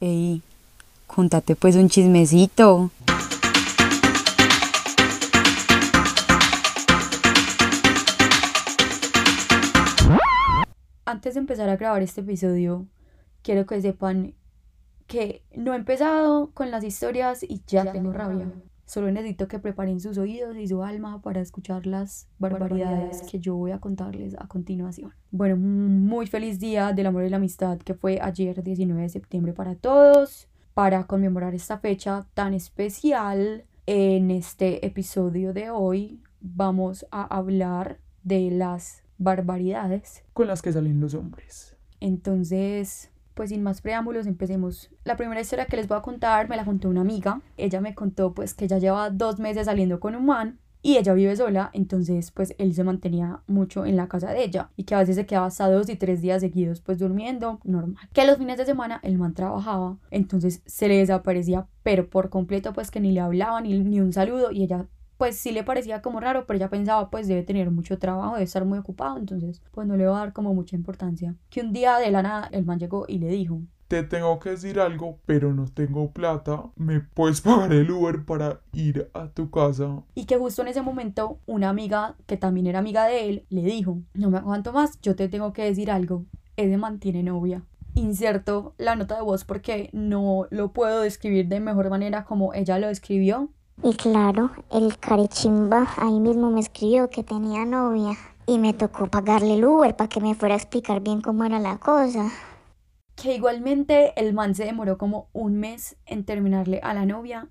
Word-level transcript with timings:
Ey, 0.00 0.42
contate 1.08 1.56
pues 1.56 1.74
un 1.74 1.88
chismecito. 1.88 2.92
Antes 11.04 11.34
de 11.34 11.40
empezar 11.40 11.68
a 11.68 11.76
grabar 11.76 12.02
este 12.02 12.20
episodio, 12.20 12.86
quiero 13.42 13.66
que 13.66 13.80
sepan 13.82 14.34
que 15.08 15.42
no 15.56 15.72
he 15.72 15.76
empezado 15.76 16.52
con 16.54 16.70
las 16.70 16.84
historias 16.84 17.42
y 17.42 17.60
ya, 17.66 17.90
tengo 17.90 18.12
rabia. 18.12 18.52
Solo 18.88 19.12
necesito 19.12 19.48
que 19.48 19.58
preparen 19.58 20.00
sus 20.00 20.16
oídos 20.16 20.56
y 20.56 20.66
su 20.66 20.82
alma 20.82 21.20
para 21.20 21.42
escuchar 21.42 21.86
las 21.86 22.26
barbaridades 22.38 23.20
que 23.20 23.38
yo 23.38 23.54
voy 23.54 23.72
a 23.72 23.80
contarles 23.80 24.34
a 24.38 24.48
continuación. 24.48 25.12
Bueno, 25.30 25.58
muy 25.58 26.26
feliz 26.26 26.58
día 26.58 26.94
del 26.94 27.04
amor 27.04 27.24
y 27.24 27.28
la 27.28 27.36
amistad 27.36 27.76
que 27.76 27.92
fue 27.92 28.18
ayer 28.22 28.62
19 28.62 29.02
de 29.02 29.08
septiembre 29.10 29.52
para 29.52 29.74
todos. 29.74 30.48
Para 30.72 31.06
conmemorar 31.06 31.54
esta 31.54 31.76
fecha 31.80 32.26
tan 32.32 32.54
especial, 32.54 33.66
en 33.84 34.30
este 34.30 34.86
episodio 34.86 35.52
de 35.52 35.68
hoy 35.68 36.22
vamos 36.40 37.06
a 37.10 37.24
hablar 37.24 38.00
de 38.22 38.50
las 38.50 39.02
barbaridades 39.18 40.24
con 40.32 40.46
las 40.46 40.62
que 40.62 40.72
salen 40.72 40.98
los 40.98 41.12
hombres. 41.12 41.76
Entonces, 42.00 43.10
pues 43.38 43.50
sin 43.50 43.62
más 43.62 43.80
preámbulos, 43.82 44.26
empecemos. 44.26 44.90
La 45.04 45.16
primera 45.16 45.40
historia 45.40 45.66
que 45.66 45.76
les 45.76 45.86
voy 45.86 45.96
a 45.96 46.02
contar 46.02 46.48
me 46.48 46.56
la 46.56 46.64
contó 46.64 46.88
una 46.88 47.02
amiga. 47.02 47.40
Ella 47.56 47.80
me 47.80 47.94
contó 47.94 48.34
pues 48.34 48.52
que 48.52 48.66
ya 48.66 48.78
lleva 48.78 49.10
dos 49.10 49.38
meses 49.38 49.66
saliendo 49.66 50.00
con 50.00 50.16
un 50.16 50.26
man 50.26 50.58
y 50.82 50.96
ella 50.96 51.14
vive 51.14 51.36
sola, 51.36 51.70
entonces 51.72 52.32
pues 52.32 52.56
él 52.58 52.74
se 52.74 52.82
mantenía 52.82 53.42
mucho 53.46 53.86
en 53.86 53.94
la 53.94 54.08
casa 54.08 54.32
de 54.32 54.42
ella 54.42 54.70
y 54.74 54.82
que 54.82 54.96
a 54.96 54.98
veces 54.98 55.14
se 55.14 55.24
quedaba 55.24 55.46
hasta 55.46 55.70
dos 55.70 55.88
y 55.88 55.94
tres 55.94 56.20
días 56.20 56.40
seguidos 56.40 56.80
pues 56.80 56.98
durmiendo, 56.98 57.60
normal. 57.62 58.08
Que 58.12 58.26
los 58.26 58.38
fines 58.38 58.58
de 58.58 58.66
semana 58.66 58.98
el 59.04 59.18
man 59.18 59.34
trabajaba, 59.34 59.98
entonces 60.10 60.60
se 60.66 60.88
le 60.88 60.96
desaparecía 60.98 61.68
pero 61.84 62.10
por 62.10 62.30
completo 62.30 62.72
pues 62.72 62.90
que 62.90 62.98
ni 62.98 63.12
le 63.12 63.20
hablaba 63.20 63.60
ni, 63.60 63.78
ni 63.78 64.00
un 64.00 64.12
saludo 64.12 64.50
y 64.50 64.64
ella 64.64 64.86
pues 65.18 65.36
sí 65.36 65.52
le 65.52 65.64
parecía 65.64 66.00
como 66.00 66.20
raro, 66.20 66.46
pero 66.46 66.56
ella 66.56 66.70
pensaba 66.70 67.10
pues 67.10 67.28
debe 67.28 67.42
tener 67.42 67.70
mucho 67.70 67.98
trabajo, 67.98 68.34
debe 68.34 68.44
estar 68.44 68.64
muy 68.64 68.78
ocupado, 68.78 69.18
entonces 69.18 69.60
pues 69.72 69.86
no 69.86 69.96
le 69.96 70.06
va 70.06 70.16
a 70.16 70.20
dar 70.20 70.32
como 70.32 70.54
mucha 70.54 70.76
importancia. 70.76 71.34
Que 71.50 71.60
un 71.60 71.72
día 71.72 71.98
de 71.98 72.10
la 72.10 72.22
nada 72.22 72.48
el 72.52 72.64
man 72.64 72.78
llegó 72.78 73.04
y 73.06 73.18
le 73.18 73.28
dijo, 73.28 73.60
te 73.88 74.02
tengo 74.02 74.38
que 74.38 74.50
decir 74.50 74.78
algo, 74.80 75.18
pero 75.24 75.54
no 75.54 75.66
tengo 75.66 76.12
plata. 76.12 76.62
¿Me 76.76 77.00
puedes 77.00 77.40
pagar 77.40 77.72
el 77.72 77.90
Uber 77.90 78.24
para 78.24 78.60
ir 78.72 79.10
a 79.14 79.28
tu 79.28 79.50
casa? 79.50 80.02
Y 80.14 80.26
que 80.26 80.36
justo 80.36 80.62
en 80.62 80.68
ese 80.68 80.82
momento 80.82 81.40
una 81.46 81.70
amiga, 81.70 82.14
que 82.26 82.36
también 82.36 82.66
era 82.66 82.78
amiga 82.78 83.06
de 83.06 83.28
él, 83.28 83.46
le 83.48 83.62
dijo, 83.62 83.98
no 84.12 84.30
me 84.30 84.38
aguanto 84.38 84.72
más, 84.72 85.00
yo 85.00 85.16
te 85.16 85.28
tengo 85.28 85.54
que 85.54 85.64
decir 85.64 85.90
algo. 85.90 86.26
Ese 86.56 86.76
man 86.76 87.00
tiene 87.00 87.22
novia. 87.22 87.64
Inserto 87.94 88.74
la 88.76 88.94
nota 88.94 89.16
de 89.16 89.22
voz 89.22 89.44
porque 89.44 89.88
no 89.92 90.46
lo 90.50 90.72
puedo 90.72 91.00
describir 91.00 91.48
de 91.48 91.58
mejor 91.58 91.88
manera 91.88 92.24
como 92.24 92.52
ella 92.52 92.78
lo 92.78 92.90
escribió. 92.90 93.50
Y 93.82 93.94
claro, 93.94 94.50
el 94.72 94.98
carechimba 94.98 95.88
ahí 95.96 96.18
mismo 96.18 96.50
me 96.50 96.60
escribió 96.60 97.10
que 97.10 97.22
tenía 97.22 97.64
novia 97.64 98.16
y 98.46 98.58
me 98.58 98.74
tocó 98.74 99.06
pagarle 99.06 99.54
el 99.54 99.64
Uber 99.64 99.94
para 99.94 100.08
que 100.08 100.20
me 100.20 100.34
fuera 100.34 100.54
a 100.54 100.58
explicar 100.58 101.00
bien 101.00 101.20
cómo 101.20 101.44
era 101.44 101.60
la 101.60 101.78
cosa. 101.78 102.28
Que 103.14 103.36
igualmente 103.36 104.12
el 104.16 104.34
man 104.34 104.54
se 104.54 104.64
demoró 104.64 104.98
como 104.98 105.28
un 105.32 105.58
mes 105.58 105.96
en 106.06 106.24
terminarle 106.24 106.80
a 106.82 106.92
la 106.92 107.06
novia 107.06 107.48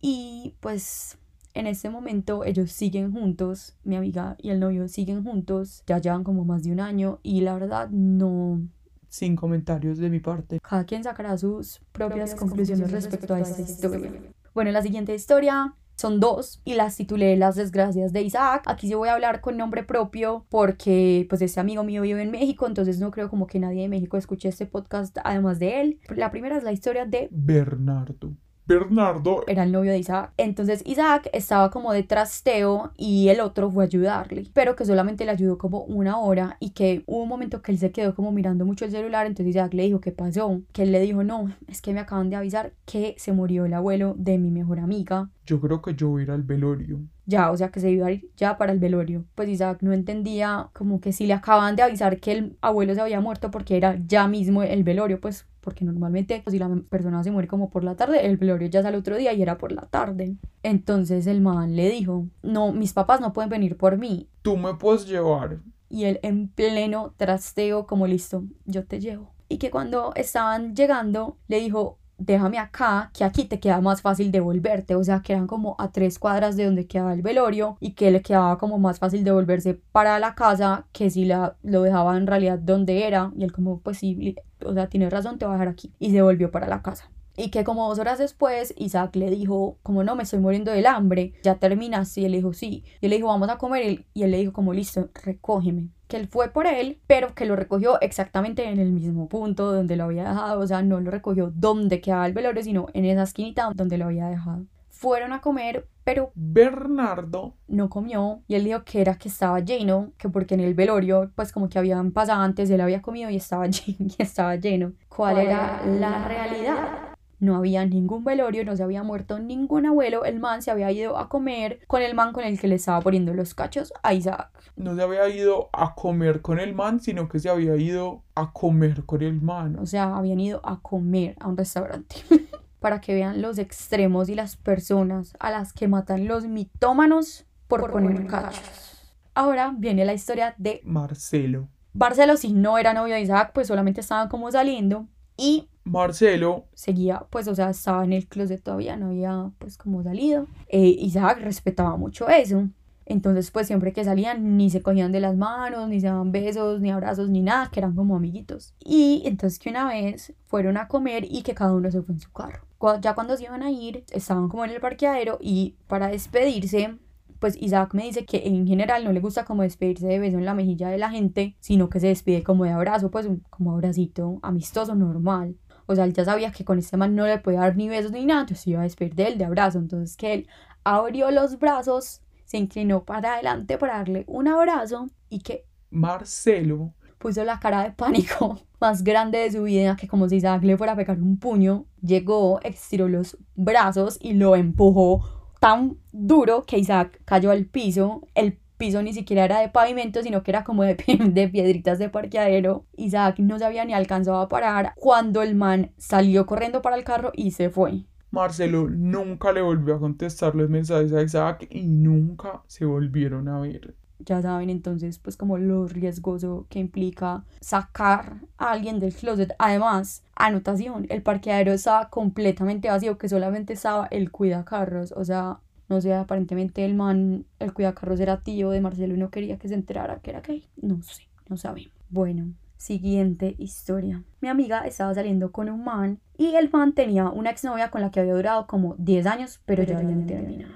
y 0.00 0.54
pues 0.60 1.18
en 1.54 1.66
este 1.66 1.88
momento 1.88 2.44
ellos 2.44 2.72
siguen 2.72 3.12
juntos, 3.12 3.76
mi 3.84 3.96
amiga 3.96 4.36
y 4.38 4.50
el 4.50 4.60
novio 4.60 4.88
siguen 4.88 5.22
juntos, 5.22 5.84
ya 5.86 5.98
llevan 5.98 6.24
como 6.24 6.44
más 6.44 6.64
de 6.64 6.72
un 6.72 6.80
año 6.80 7.20
y 7.22 7.42
la 7.42 7.54
verdad 7.54 7.90
no... 7.90 8.60
Sin 9.08 9.34
comentarios 9.34 9.98
de 9.98 10.08
mi 10.08 10.20
parte. 10.20 10.60
Cada 10.60 10.84
quien 10.84 11.02
sacará 11.02 11.36
sus 11.36 11.80
propias, 11.90 12.36
conclusiones, 12.36 12.92
respecto, 12.92 13.34
a 13.34 13.40
esta 13.40 13.62
historia. 13.62 14.12
Bueno, 14.54 14.70
la 14.72 14.82
siguiente 14.82 15.14
historia 15.14 15.74
son 15.96 16.18
dos 16.18 16.62
y 16.64 16.74
las 16.74 16.96
titulé 16.96 17.36
Las 17.36 17.56
desgracias 17.56 18.12
de 18.12 18.22
Isaac. 18.22 18.62
Aquí 18.66 18.88
sí 18.88 18.94
voy 18.94 19.10
a 19.10 19.14
hablar 19.14 19.40
con 19.40 19.56
nombre 19.56 19.84
propio 19.84 20.46
porque 20.48 21.26
pues 21.28 21.42
este 21.42 21.60
amigo 21.60 21.84
mío 21.84 22.02
vive 22.02 22.22
en 22.22 22.30
México, 22.30 22.66
entonces 22.66 22.98
no 22.98 23.10
creo 23.10 23.28
como 23.28 23.46
que 23.46 23.60
nadie 23.60 23.82
de 23.82 23.88
México 23.88 24.16
escuche 24.16 24.48
este 24.48 24.66
podcast 24.66 25.18
además 25.24 25.58
de 25.58 25.80
él. 25.80 26.00
La 26.08 26.30
primera 26.30 26.56
es 26.56 26.64
la 26.64 26.72
historia 26.72 27.04
de 27.04 27.28
Bernardo. 27.30 28.34
Bernardo 28.70 29.42
era 29.48 29.64
el 29.64 29.72
novio 29.72 29.90
de 29.90 29.98
Isaac. 29.98 30.32
Entonces 30.36 30.84
Isaac 30.86 31.28
estaba 31.32 31.72
como 31.72 31.92
de 31.92 32.04
trasteo 32.04 32.92
y 32.96 33.26
el 33.28 33.40
otro 33.40 33.68
fue 33.68 33.82
a 33.82 33.86
ayudarle, 33.88 34.44
pero 34.54 34.76
que 34.76 34.84
solamente 34.84 35.24
le 35.24 35.32
ayudó 35.32 35.58
como 35.58 35.82
una 35.82 36.18
hora 36.18 36.56
y 36.60 36.70
que 36.70 37.02
hubo 37.06 37.24
un 37.24 37.28
momento 37.28 37.62
que 37.62 37.72
él 37.72 37.78
se 37.78 37.90
quedó 37.90 38.14
como 38.14 38.30
mirando 38.30 38.64
mucho 38.64 38.84
el 38.84 38.92
celular, 38.92 39.26
entonces 39.26 39.56
Isaac 39.56 39.74
le 39.74 39.82
dijo, 39.82 40.00
¿qué 40.00 40.12
pasó? 40.12 40.62
Que 40.72 40.84
él 40.84 40.92
le 40.92 41.00
dijo, 41.00 41.24
no, 41.24 41.52
es 41.66 41.82
que 41.82 41.92
me 41.92 41.98
acaban 41.98 42.30
de 42.30 42.36
avisar 42.36 42.72
que 42.84 43.16
se 43.18 43.32
murió 43.32 43.64
el 43.64 43.74
abuelo 43.74 44.14
de 44.16 44.38
mi 44.38 44.52
mejor 44.52 44.78
amiga. 44.78 45.30
Yo 45.44 45.60
creo 45.60 45.82
que 45.82 45.96
yo 45.96 46.10
voy 46.10 46.20
a 46.20 46.24
ir 46.26 46.30
al 46.30 46.44
velorio. 46.44 47.00
Ya, 47.26 47.50
o 47.50 47.56
sea 47.56 47.70
que 47.72 47.80
se 47.80 47.90
iba 47.90 48.06
a 48.06 48.12
ir 48.12 48.30
ya 48.36 48.56
para 48.56 48.72
el 48.72 48.78
velorio. 48.78 49.24
Pues 49.34 49.48
Isaac 49.48 49.78
no 49.82 49.92
entendía 49.92 50.70
como 50.74 51.00
que 51.00 51.12
si 51.12 51.26
le 51.26 51.32
acaban 51.32 51.74
de 51.74 51.82
avisar 51.82 52.20
que 52.20 52.32
el 52.32 52.56
abuelo 52.60 52.94
se 52.94 53.00
había 53.00 53.20
muerto 53.20 53.50
porque 53.50 53.76
era 53.76 53.98
ya 54.06 54.28
mismo 54.28 54.62
el 54.62 54.84
velorio, 54.84 55.20
pues 55.20 55.49
porque 55.60 55.84
normalmente 55.84 56.40
pues, 56.42 56.52
si 56.52 56.58
la 56.58 56.68
persona 56.88 57.22
se 57.22 57.30
muere 57.30 57.48
como 57.48 57.70
por 57.70 57.84
la 57.84 57.96
tarde, 57.96 58.26
el 58.26 58.36
velorio 58.36 58.68
ya 58.68 58.80
es 58.80 58.86
al 58.86 58.94
otro 58.94 59.16
día 59.16 59.32
y 59.32 59.42
era 59.42 59.58
por 59.58 59.72
la 59.72 59.82
tarde. 59.82 60.36
Entonces 60.62 61.26
el 61.26 61.40
man 61.40 61.76
le 61.76 61.90
dijo, 61.90 62.26
no, 62.42 62.72
mis 62.72 62.92
papás 62.92 63.20
no 63.20 63.32
pueden 63.32 63.50
venir 63.50 63.76
por 63.76 63.98
mí. 63.98 64.28
Tú 64.42 64.56
me 64.56 64.74
puedes 64.74 65.06
llevar. 65.06 65.60
Y 65.88 66.04
él 66.04 66.20
en 66.22 66.48
pleno 66.48 67.14
trasteo 67.16 67.86
como 67.86 68.06
listo, 68.06 68.44
yo 68.64 68.84
te 68.86 69.00
llevo. 69.00 69.32
Y 69.48 69.58
que 69.58 69.70
cuando 69.70 70.12
estaban 70.14 70.76
llegando 70.76 71.36
le 71.48 71.60
dijo, 71.60 71.98
déjame 72.20 72.58
acá, 72.58 73.10
que 73.14 73.24
aquí 73.24 73.44
te 73.44 73.60
queda 73.60 73.80
más 73.80 74.02
fácil 74.02 74.30
devolverte. 74.30 74.94
O 74.94 75.04
sea, 75.04 75.22
que 75.22 75.32
eran 75.32 75.46
como 75.46 75.76
a 75.78 75.90
tres 75.90 76.18
cuadras 76.18 76.56
de 76.56 76.66
donde 76.66 76.86
quedaba 76.86 77.12
el 77.12 77.22
velorio 77.22 77.76
y 77.80 77.92
que 77.94 78.10
le 78.10 78.22
quedaba 78.22 78.58
como 78.58 78.78
más 78.78 78.98
fácil 78.98 79.24
devolverse 79.24 79.74
para 79.92 80.18
la 80.18 80.34
casa 80.34 80.86
que 80.92 81.10
si 81.10 81.24
la, 81.24 81.56
lo 81.62 81.82
dejaba 81.82 82.16
en 82.16 82.26
realidad 82.26 82.58
donde 82.58 83.06
era. 83.06 83.32
Y 83.36 83.44
él 83.44 83.52
como, 83.52 83.80
pues 83.80 83.98
sí, 83.98 84.36
o 84.64 84.74
sea, 84.74 84.88
tienes 84.88 85.10
razón, 85.10 85.38
te 85.38 85.46
voy 85.46 85.54
a 85.54 85.58
dejar 85.58 85.68
aquí. 85.72 85.92
Y 85.98 86.12
se 86.12 86.22
volvió 86.22 86.50
para 86.50 86.68
la 86.68 86.82
casa. 86.82 87.10
Y 87.36 87.50
que 87.50 87.64
como 87.64 87.88
dos 87.88 87.98
horas 87.98 88.18
después, 88.18 88.74
Isaac 88.76 89.16
le 89.16 89.30
dijo, 89.30 89.78
como 89.82 90.04
no, 90.04 90.16
me 90.16 90.24
estoy 90.24 90.40
muriendo 90.40 90.72
del 90.72 90.86
hambre, 90.86 91.34
ya 91.42 91.56
terminas. 91.56 92.16
Y 92.18 92.24
él 92.24 92.32
le 92.32 92.38
dijo, 92.38 92.52
sí. 92.52 92.84
Y 93.00 93.06
él 93.06 93.10
le 93.10 93.16
dijo, 93.16 93.28
vamos 93.28 93.48
a 93.48 93.58
comer. 93.58 94.04
Y 94.14 94.22
él 94.22 94.30
le 94.30 94.38
dijo, 94.38 94.52
como 94.52 94.72
listo, 94.72 95.08
recógeme 95.24 95.90
que 96.10 96.16
él 96.16 96.26
fue 96.26 96.48
por 96.48 96.66
él, 96.66 97.00
pero 97.06 97.34
que 97.34 97.46
lo 97.46 97.56
recogió 97.56 97.98
exactamente 98.00 98.68
en 98.68 98.80
el 98.80 98.92
mismo 98.92 99.28
punto 99.28 99.72
donde 99.72 99.96
lo 99.96 100.04
había 100.04 100.28
dejado, 100.28 100.60
o 100.60 100.66
sea, 100.66 100.82
no 100.82 101.00
lo 101.00 101.10
recogió 101.10 101.52
donde 101.54 102.00
quedaba 102.00 102.26
el 102.26 102.34
velorio, 102.34 102.62
sino 102.62 102.88
en 102.92 103.04
esa 103.06 103.22
esquinita 103.22 103.70
donde 103.74 103.96
lo 103.96 104.06
había 104.06 104.26
dejado. 104.26 104.66
Fueron 104.88 105.32
a 105.32 105.40
comer, 105.40 105.88
pero 106.04 106.32
Bernardo 106.34 107.54
no 107.68 107.88
comió 107.88 108.42
y 108.48 108.56
él 108.56 108.64
dijo 108.64 108.84
que 108.84 109.00
era 109.00 109.14
que 109.14 109.28
estaba 109.28 109.60
lleno, 109.60 110.12
que 110.18 110.28
porque 110.28 110.54
en 110.54 110.60
el 110.60 110.74
velorio, 110.74 111.30
pues 111.36 111.52
como 111.52 111.68
que 111.68 111.78
habían 111.78 112.10
pasado 112.10 112.42
antes, 112.42 112.68
él 112.68 112.80
había 112.80 113.00
comido 113.00 113.30
y 113.30 113.36
estaba 113.36 113.66
lleno. 113.68 114.10
Y 114.18 114.22
estaba 114.22 114.56
lleno. 114.56 114.92
¿Cuál, 115.08 115.38
era 115.38 115.80
la 115.86 116.26
realidad? 116.26 117.09
No 117.40 117.56
había 117.56 117.84
ningún 117.86 118.24
velorio, 118.24 118.64
no 118.64 118.76
se 118.76 118.82
había 118.82 119.02
muerto 119.02 119.38
ningún 119.38 119.86
abuelo, 119.86 120.24
el 120.24 120.38
man 120.38 120.62
se 120.62 120.70
había 120.70 120.92
ido 120.92 121.18
a 121.18 121.28
comer 121.28 121.80
con 121.86 122.02
el 122.02 122.14
man 122.14 122.32
con 122.32 122.44
el 122.44 122.60
que 122.60 122.68
le 122.68 122.76
estaba 122.76 123.00
poniendo 123.00 123.34
los 123.34 123.54
cachos 123.54 123.92
a 124.02 124.14
Isaac. 124.14 124.50
No 124.76 124.94
se 124.94 125.02
había 125.02 125.28
ido 125.28 125.70
a 125.72 125.94
comer 125.94 126.42
con 126.42 126.60
el 126.60 126.74
man, 126.74 127.00
sino 127.00 127.28
que 127.28 127.38
se 127.38 127.48
había 127.48 127.76
ido 127.76 128.22
a 128.34 128.52
comer 128.52 129.04
con 129.04 129.22
el 129.22 129.40
man. 129.40 129.78
O 129.78 129.86
sea, 129.86 130.16
habían 130.16 130.40
ido 130.40 130.60
a 130.64 130.80
comer 130.80 131.36
a 131.40 131.48
un 131.48 131.56
restaurante. 131.56 132.16
Para 132.80 133.00
que 133.02 133.12
vean 133.12 133.42
los 133.42 133.58
extremos 133.58 134.30
y 134.30 134.34
las 134.34 134.56
personas 134.56 135.34
a 135.38 135.50
las 135.50 135.74
que 135.74 135.86
matan 135.86 136.26
los 136.26 136.46
mitómanos 136.46 137.46
por, 137.68 137.90
poner 137.90 138.26
cachos. 138.26 139.12
Ahora 139.34 139.74
viene 139.76 140.04
la 140.04 140.14
historia 140.14 140.54
de 140.56 140.80
Marcelo. 140.84 141.68
Marcelo, 141.92 142.36
si 142.36 142.52
no 142.52 142.78
era 142.78 142.94
novio 142.94 143.14
de 143.14 143.20
Isaac, 143.20 143.50
pues 143.52 143.68
solamente 143.68 144.00
estaban 144.00 144.28
como 144.28 144.50
saliendo. 144.50 145.08
Y 145.40 145.68
Marcelo 145.84 146.64
seguía, 146.74 147.26
pues, 147.30 147.48
o 147.48 147.54
sea, 147.54 147.70
estaba 147.70 148.04
en 148.04 148.12
el 148.12 148.26
closet 148.28 148.62
todavía, 148.62 148.96
no 148.96 149.06
había, 149.06 149.50
pues, 149.58 149.76
como 149.76 150.02
salido. 150.02 150.46
Eh, 150.68 150.96
Isaac 150.98 151.40
respetaba 151.40 151.96
mucho 151.96 152.28
eso. 152.28 152.68
Entonces, 153.06 153.50
pues, 153.50 153.66
siempre 153.66 153.92
que 153.92 154.04
salían, 154.04 154.56
ni 154.56 154.70
se 154.70 154.82
cogían 154.82 155.10
de 155.10 155.20
las 155.20 155.36
manos, 155.36 155.88
ni 155.88 156.00
se 156.00 156.06
daban 156.06 156.30
besos, 156.30 156.80
ni 156.80 156.90
abrazos, 156.90 157.28
ni 157.28 157.40
nada, 157.40 157.70
que 157.72 157.80
eran 157.80 157.96
como 157.96 158.14
amiguitos. 158.14 158.74
Y 158.84 159.22
entonces 159.24 159.58
que 159.58 159.70
una 159.70 159.88
vez 159.88 160.32
fueron 160.46 160.76
a 160.76 160.86
comer 160.86 161.24
y 161.28 161.42
que 161.42 161.54
cada 161.54 161.72
uno 161.72 161.90
se 161.90 162.02
fue 162.02 162.14
en 162.14 162.20
su 162.20 162.30
carro. 162.30 162.66
Ya 163.00 163.14
cuando 163.14 163.36
se 163.36 163.44
iban 163.44 163.62
a 163.62 163.70
ir, 163.70 164.04
estaban 164.10 164.48
como 164.48 164.64
en 164.64 164.70
el 164.70 164.80
parqueadero 164.80 165.38
y 165.40 165.74
para 165.86 166.08
despedirse, 166.08 166.96
pues 167.40 167.56
Isaac 167.60 167.94
me 167.94 168.04
dice 168.04 168.24
que 168.26 168.46
en 168.46 168.66
general 168.66 169.02
no 169.02 169.12
le 169.12 169.20
gusta 169.20 169.44
como 169.44 169.62
despedirse 169.62 170.06
de 170.06 170.18
beso 170.18 170.38
en 170.38 170.44
la 170.44 170.54
mejilla 170.54 170.90
de 170.90 170.98
la 170.98 171.10
gente, 171.10 171.56
sino 171.58 171.88
que 171.88 171.98
se 171.98 172.08
despide 172.08 172.44
como 172.44 172.64
de 172.64 172.70
abrazo, 172.70 173.10
pues 173.10 173.26
como 173.48 173.72
abracito 173.72 174.38
amistoso, 174.42 174.94
normal. 174.94 175.56
O 175.86 175.94
sea, 175.94 176.04
él 176.04 176.12
ya 176.12 176.24
sabía 176.24 176.52
que 176.52 176.64
con 176.64 176.78
este 176.78 176.96
man 176.96 177.16
no 177.16 177.26
le 177.26 177.38
podía 177.38 177.60
dar 177.60 177.76
ni 177.76 177.88
besos 177.88 178.12
ni 178.12 178.26
nada, 178.26 178.42
entonces 178.42 178.66
iba 178.68 178.80
a 178.80 178.84
despedir 178.84 179.14
de 179.14 179.26
él 179.26 179.38
de 179.38 179.46
abrazo. 179.46 179.78
Entonces 179.78 180.16
que 180.16 180.34
él 180.34 180.48
abrió 180.84 181.30
los 181.30 181.58
brazos, 181.58 182.20
se 182.44 182.58
inclinó 182.58 183.04
para 183.04 183.34
adelante 183.34 183.78
para 183.78 183.96
darle 183.96 184.24
un 184.28 184.46
abrazo 184.46 185.08
y 185.30 185.40
que 185.40 185.64
Marcelo 185.88 186.94
puso 187.18 187.42
la 187.44 187.58
cara 187.58 187.84
de 187.84 187.92
pánico 187.92 188.60
más 188.80 189.02
grande 189.02 189.38
de 189.38 189.52
su 189.52 189.62
vida, 189.62 189.96
que 189.96 190.08
como 190.08 190.28
si 190.28 190.36
Isaac 190.36 190.62
le 190.62 190.76
fuera 190.76 190.92
a 190.92 190.96
pegar 190.96 191.20
un 191.20 191.38
puño, 191.38 191.86
llegó, 192.02 192.60
estiró 192.62 193.08
los 193.08 193.38
brazos 193.54 194.18
y 194.20 194.34
lo 194.34 194.56
empujó 194.56 195.39
tan 195.60 195.98
duro 196.10 196.64
que 196.66 196.78
Isaac 196.78 197.20
cayó 197.24 197.52
al 197.52 197.66
piso. 197.66 198.26
El 198.34 198.58
piso 198.76 199.02
ni 199.02 199.12
siquiera 199.12 199.44
era 199.44 199.60
de 199.60 199.68
pavimento, 199.68 200.22
sino 200.22 200.42
que 200.42 200.50
era 200.50 200.64
como 200.64 200.82
de, 200.84 200.96
piedritas 200.96 201.98
de 202.00 202.08
parqueadero. 202.08 202.86
Isaac 202.96 203.38
no 203.38 203.58
se 203.58 203.66
había 203.66 203.84
ni 203.84 203.92
alcanzado 203.92 204.38
a 204.38 204.48
parar 204.48 204.94
cuando 204.96 205.42
el 205.42 205.54
man 205.54 205.92
salió 205.98 206.46
corriendo 206.46 206.82
para 206.82 206.96
el 206.96 207.04
carro 207.04 207.30
y 207.34 207.52
se 207.52 207.70
fue. 207.70 208.06
Marcelo 208.32 208.88
nunca 208.88 209.52
le 209.52 209.60
volvió 209.60 209.96
a 209.96 210.00
contestar 210.00 210.54
los 210.54 210.70
mensajes 210.70 211.12
a 211.12 211.22
Isaac 211.22 211.66
y 211.68 211.82
nunca 211.82 212.62
se 212.66 212.84
volvieron 212.84 213.48
a 213.48 213.60
ver. 213.60 213.96
Ya 214.24 214.42
saben 214.42 214.70
entonces 214.70 215.18
pues 215.18 215.36
como 215.36 215.58
lo 215.58 215.88
riesgoso 215.88 216.66
que 216.68 216.78
implica 216.78 217.44
sacar 217.60 218.36
a 218.58 218.72
alguien 218.72 219.00
del 219.00 219.14
closet. 219.14 219.52
Además, 219.58 220.22
anotación, 220.34 221.06
el 221.08 221.22
parqueadero 221.22 221.72
estaba 221.72 222.08
completamente 222.10 222.88
vacío, 222.88 223.18
que 223.18 223.28
solamente 223.28 223.72
estaba 223.72 224.06
el 224.10 224.30
cuidacarros. 224.30 225.12
O 225.12 225.24
sea, 225.24 225.60
no 225.88 226.00
sé, 226.00 226.14
aparentemente 226.14 226.84
el 226.84 226.94
man, 226.94 227.46
el 227.58 227.72
cuidacarros 227.72 228.20
era 228.20 228.42
tío 228.42 228.70
de 228.70 228.80
Marcelo 228.80 229.14
y 229.14 229.18
no 229.18 229.30
quería 229.30 229.58
que 229.58 229.68
se 229.68 229.74
enterara 229.74 230.20
que 230.20 230.30
era 230.30 230.40
gay. 230.40 230.68
No 230.80 231.02
sé, 231.02 231.28
no 231.48 231.56
sabemos. 231.56 231.92
Bueno, 232.08 232.52
Siguiente 232.80 233.56
historia. 233.58 234.22
Mi 234.40 234.48
amiga 234.48 234.86
estaba 234.86 235.12
saliendo 235.12 235.52
con 235.52 235.68
un 235.68 235.84
man 235.84 236.18
y 236.38 236.54
el 236.54 236.70
man 236.70 236.94
tenía 236.94 237.28
una 237.28 237.50
exnovia 237.50 237.90
con 237.90 238.00
la 238.00 238.10
que 238.10 238.20
había 238.20 238.32
durado 238.32 238.66
como 238.66 238.94
10 238.96 239.26
años, 239.26 239.60
pero, 239.66 239.82
ya 239.82 239.98
habían 239.98 240.26
terminado. 240.26 240.72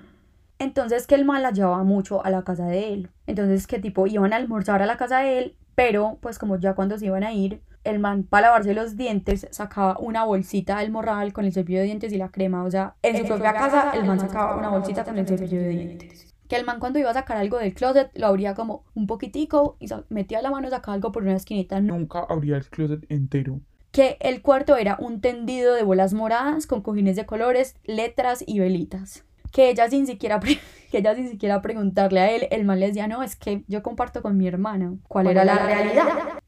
Entonces 0.65 1.07
que 1.07 1.15
el 1.15 1.25
man 1.25 1.43
la 1.43 1.53
llevaba 1.53 1.85
mucho 1.85 2.25
a 2.25 2.31
la 2.31 2.43
casa 2.43 2.67
de 2.67 2.93
él. 2.93 3.11
Entonces 3.27 3.67
que 3.67 3.79
tipo 3.79 4.07
iban 4.07 4.33
a 4.33 4.37
almorzar 4.37 4.83
a 4.83 4.87
la 4.87 4.97
casa 4.97 5.19
de 5.19 5.39
él, 5.39 5.57
pero 5.75 6.19
pues 6.21 6.39
como 6.39 6.59
ya 6.59 6.75
cuando 6.75 6.99
se 6.99 7.07
iban 7.07 7.23
a 7.23 7.33
ir, 7.33 7.61
el 7.85 7.99
man 7.99 8.25
para 8.25 8.49
lavarse 8.49 8.73
los 8.73 8.97
dientes 8.97 9.47
sacaba 9.51 9.99
una 9.99 10.25
bolsita 10.25 10.79
del 10.79 10.91
morral 10.91 11.35
con 11.35 11.45
el 11.45 11.53
cepillo 11.53 11.81
de 11.81 11.85
dientes 11.85 12.13
y 12.13 12.19
la 12.19 12.31
crema. 12.31 12.65
O 12.65 12.71
sea, 12.71 12.95
en, 13.03 13.19
su 13.19 13.27
propia 13.27 13.53
casa 13.53 13.93
el 13.95 14.05
man 14.05 14.19
sacaba 14.19 14.57
una 14.57 14.71
bolsita 14.71 15.05
con 15.05 15.19
el 15.19 15.27
cepillo 15.27 15.61
de 15.61 15.69
dientes 15.69 16.35
que 16.49 16.57
el 16.57 16.65
man 16.65 16.79
cuando 16.79 16.99
iba 16.99 17.11
a 17.11 17.15
sacar 17.15 17.37
algo 17.37 17.59
del 17.59 17.75
closet 17.75 18.11
lo 18.15 18.27
abría 18.27 18.55
como 18.55 18.85
un 18.95 19.07
poquitico 19.07 19.77
y 19.81 19.89
metía 20.09 20.43
la 20.43 20.51
mano 20.51 20.69
y 20.69 20.71
sacaba 20.71 20.95
algo 20.95 21.13
por 21.13 21.23
una 21.23 21.37
esquinita. 21.37 21.81
Nunca 21.81 22.27
abría 22.29 22.57
el 22.57 22.69
closet 22.69 23.05
entero. 23.09 23.61
Que 23.93 24.19
el 24.21 24.43
cuarto 24.43 24.77
era 24.77 24.97
un 24.99 25.21
tendido 25.21 25.75
de 25.75 25.85
bolas 25.85 26.15
moradas 26.15 26.67
con 26.67 26.83
cojines 26.83 27.17
de 27.17 27.27
colores, 27.27 27.77
letras 27.85 28.45
y 28.47 28.59
velitas. 28.59 29.25
Que 29.55 29.71
ella 29.71 29.89
sin 29.89 30.07
siquiera, 30.07 30.39
que 30.91 30.99
ella 30.99 31.15
sin 31.15 31.29
siquiera 31.29 31.63
preguntarle 31.63 32.21
a 32.21 32.31
él, 32.31 32.49
el 32.51 32.65
man 32.65 32.81
le 32.81 32.89
decía, 32.89 33.09
no, 33.09 33.23
es 33.23 33.37
que 33.37 33.65
yo 33.69 33.83
comparto 33.83 34.21
con 34.21 34.37
mi 34.37 34.47
hermano. 34.47 34.99
¿Cuál, 35.09 35.29
era 35.29 35.45
la, 35.45 35.57
realidad? 35.57 36.05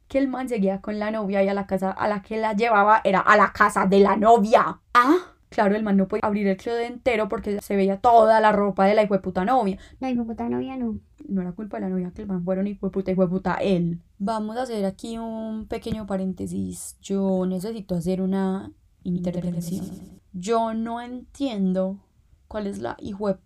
Que 0.07 0.19
el 0.19 0.27
man 0.27 0.47
seguía 0.49 0.81
con 0.81 0.99
la 0.99 1.09
novia 1.09 1.41
y 1.41 1.47
a 1.47 1.53
la 1.53 1.65
casa 1.65 1.89
a 1.89 2.07
la 2.07 2.21
que 2.21 2.37
la 2.37 2.53
llevaba 2.53 3.01
era 3.03 3.19
a 3.21 3.35
la 3.37 3.51
casa 3.53 3.87
de 3.87 4.01
la 4.01 4.15
novia. 4.17 4.81
Ah 4.93 5.33
Claro, 5.49 5.75
el 5.75 5.83
man 5.83 5.95
no 5.95 6.07
podía 6.07 6.21
abrir 6.23 6.45
el 6.47 6.57
closet 6.57 6.89
entero 6.89 7.29
porque 7.29 7.61
se 7.61 7.75
veía 7.75 7.97
toda 7.97 8.41
la 8.41 8.51
ropa 8.51 8.85
de 8.85 8.95
la 8.95 9.07
puta 9.07 9.45
novia. 9.45 9.77
La 9.99 10.13
puta 10.23 10.49
novia 10.49 10.75
no. 10.75 10.99
No 11.27 11.41
era 11.41 11.51
culpa 11.53 11.77
de 11.77 11.81
la 11.81 11.89
novia 11.89 12.11
que 12.11 12.21
el 12.21 12.27
man 12.27 12.43
fueron 12.43 12.67
hijueputa, 12.67 13.13
puta 13.15 13.55
él. 13.55 14.01
Vamos 14.17 14.57
a 14.57 14.63
hacer 14.63 14.85
aquí 14.85 15.17
un 15.17 15.67
pequeño 15.67 16.05
paréntesis. 16.05 16.97
Yo 17.01 17.45
necesito 17.45 17.95
hacer 17.95 18.21
una 18.21 18.71
intervención. 19.03 19.85
Yo 20.33 20.73
no 20.73 21.01
entiendo 21.01 21.99
cuál 22.47 22.67
es 22.67 22.79
la 22.79 22.97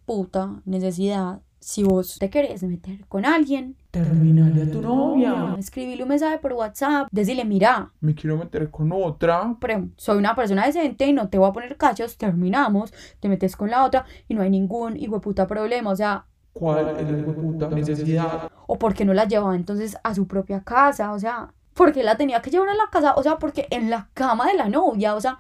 puta 0.05 0.61
necesidad 0.65 1.41
si 1.61 1.83
vos 1.83 2.17
te 2.17 2.29
querés 2.29 2.63
meter 2.63 3.05
con 3.07 3.23
alguien, 3.23 3.77
terminale 3.91 4.63
a 4.63 4.71
tu 4.71 4.81
novia. 4.81 5.55
Escribile 5.59 6.01
un 6.01 6.09
mensaje 6.09 6.39
por 6.39 6.53
WhatsApp, 6.53 7.07
decirle, 7.11 7.45
mira, 7.45 7.91
me 8.01 8.15
quiero 8.15 8.35
meter 8.35 8.69
con 8.71 8.91
otra. 8.91 9.55
Pero 9.61 9.87
soy 9.95 10.17
una 10.17 10.35
persona 10.35 10.65
decente 10.65 11.05
y 11.05 11.13
no 11.13 11.29
te 11.29 11.37
voy 11.37 11.47
a 11.47 11.53
poner 11.53 11.77
cachos, 11.77 12.17
terminamos, 12.17 12.91
te 13.19 13.29
metes 13.29 13.55
con 13.55 13.69
la 13.69 13.85
otra 13.85 14.05
y 14.27 14.33
no 14.33 14.41
hay 14.41 14.49
ningún 14.49 14.97
hijo 14.97 15.15
de 15.15 15.21
puta 15.21 15.47
problema, 15.47 15.91
o 15.91 15.95
sea. 15.95 16.25
¿Cuál 16.51 16.97
es 16.97 17.27
la 17.27 17.33
puta 17.33 17.69
necesidad? 17.69 18.51
O 18.65 18.79
porque 18.79 19.05
no 19.05 19.13
la 19.13 19.25
llevaba 19.25 19.55
entonces 19.55 19.97
a 20.03 20.15
su 20.15 20.27
propia 20.27 20.63
casa, 20.63 21.13
o 21.13 21.19
sea, 21.19 21.53
porque 21.75 22.03
la 22.03 22.17
tenía 22.17 22.41
que 22.41 22.49
llevar 22.49 22.69
a 22.69 22.75
la 22.75 22.89
casa, 22.91 23.13
o 23.15 23.23
sea, 23.23 23.37
porque 23.37 23.67
en 23.69 23.91
la 23.91 24.09
cama 24.15 24.47
de 24.47 24.55
la 24.55 24.67
novia, 24.67 25.15
o 25.15 25.21
sea. 25.21 25.37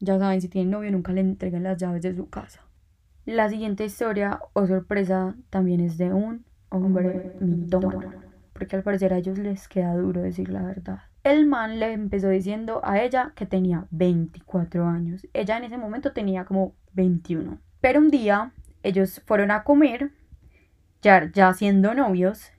Ya 0.00 0.18
saben, 0.18 0.40
si 0.40 0.48
tienen 0.48 0.70
novio 0.70 0.90
nunca 0.90 1.12
le 1.12 1.20
entreguen 1.20 1.62
las 1.62 1.78
llaves 1.78 2.02
de 2.02 2.14
su 2.14 2.28
casa. 2.28 2.62
La 3.24 3.48
siguiente 3.48 3.84
historia 3.84 4.40
o 4.52 4.66
sorpresa 4.66 5.34
también 5.50 5.80
es 5.80 5.98
de 5.98 6.12
un 6.12 6.44
hombre 6.68 7.32
mitómano, 7.40 8.12
porque 8.52 8.76
al 8.76 8.82
parecer 8.82 9.12
a 9.12 9.18
ellos 9.18 9.38
les 9.38 9.68
queda 9.68 9.94
duro 9.96 10.22
decir 10.22 10.48
la 10.48 10.62
verdad. 10.62 11.00
El 11.24 11.44
man 11.46 11.80
le 11.80 11.92
empezó 11.92 12.28
diciendo 12.28 12.80
a 12.84 13.00
ella 13.00 13.32
que 13.34 13.46
tenía 13.46 13.86
24 13.90 14.86
años. 14.86 15.26
Ella 15.32 15.56
en 15.56 15.64
ese 15.64 15.76
momento 15.76 16.12
tenía 16.12 16.44
como 16.44 16.74
21. 16.92 17.58
Pero 17.80 17.98
un 17.98 18.10
día 18.10 18.52
ellos 18.84 19.20
fueron 19.26 19.50
a 19.50 19.64
comer, 19.64 20.12
ya, 21.02 21.28
ya 21.32 21.52
siendo 21.52 21.94
novios, 21.94 22.52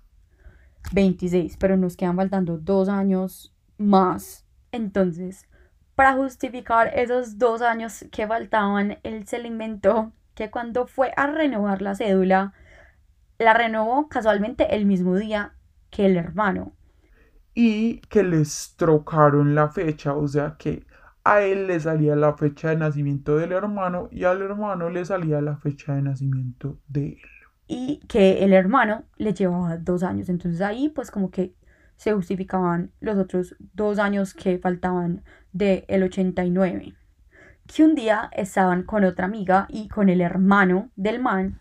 26, 0.93 1.57
pero 1.59 1.77
nos 1.77 1.97
quedan 1.97 2.17
faltando 2.17 2.59
dos 2.59 2.89
años 2.89 3.55
más. 3.79 4.44
Entonces, 4.75 5.47
para 5.95 6.15
justificar 6.15 6.91
esos 6.95 7.39
dos 7.39 7.63
años 7.63 8.05
que 8.11 8.27
faltaban, 8.27 8.99
él 9.05 9.25
se 9.27 9.39
le 9.39 9.47
inventó 9.47 10.13
que 10.35 10.51
cuando 10.51 10.89
fue 10.89 11.13
a 11.17 11.29
renovar 11.29 11.81
la 11.81 11.95
cédula, 11.95 12.53
la 13.39 13.55
renovó 13.55 14.09
casualmente 14.09 14.75
el 14.75 14.85
mismo 14.85 15.17
día 15.17 15.55
que 15.91 16.07
el 16.07 16.17
hermano. 16.17 16.73
Y 17.55 18.01
que 18.09 18.25
les 18.25 18.75
trocaron 18.77 19.55
la 19.55 19.69
fecha, 19.69 20.15
o 20.15 20.27
sea 20.27 20.57
que 20.59 20.85
a 21.23 21.43
él 21.43 21.69
le 21.69 21.79
salía 21.79 22.17
la 22.17 22.35
fecha 22.37 22.71
de 22.71 22.77
nacimiento 22.77 23.37
del 23.37 23.53
hermano 23.53 24.09
y 24.11 24.25
al 24.25 24.43
hermano 24.43 24.91
le 24.91 25.05
salía 25.05 25.41
la 25.41 25.57
fecha 25.57 25.95
de 25.95 26.03
nacimiento 26.03 26.81
de 26.89 27.11
él. 27.11 27.19
Y 27.69 28.01
que 28.09 28.45
el 28.45 28.53
hermano 28.53 29.05
le 29.19 29.33
llevaba 29.33 29.77
dos 29.77 30.03
años, 30.03 30.29
entonces 30.29 30.61
ahí 30.61 30.89
pues 30.89 31.13
como 31.13 31.31
que 31.31 31.55
se 31.97 32.13
justificaban 32.13 32.93
los 33.01 33.19
otros 33.19 33.57
dos 33.73 33.99
años 33.99 34.35
que 34.35 34.59
faltaban 34.59 35.25
del 35.53 35.85
el 35.89 36.03
89 36.03 36.95
que 37.67 37.85
un 37.85 37.95
día 37.95 38.31
estaban 38.33 38.83
con 38.83 39.05
otra 39.05 39.27
amiga 39.27 39.67
y 39.71 39.89
con 39.89 40.09
el 40.09 40.21
hermano 40.21 40.91
del 40.97 41.21
man 41.21 41.61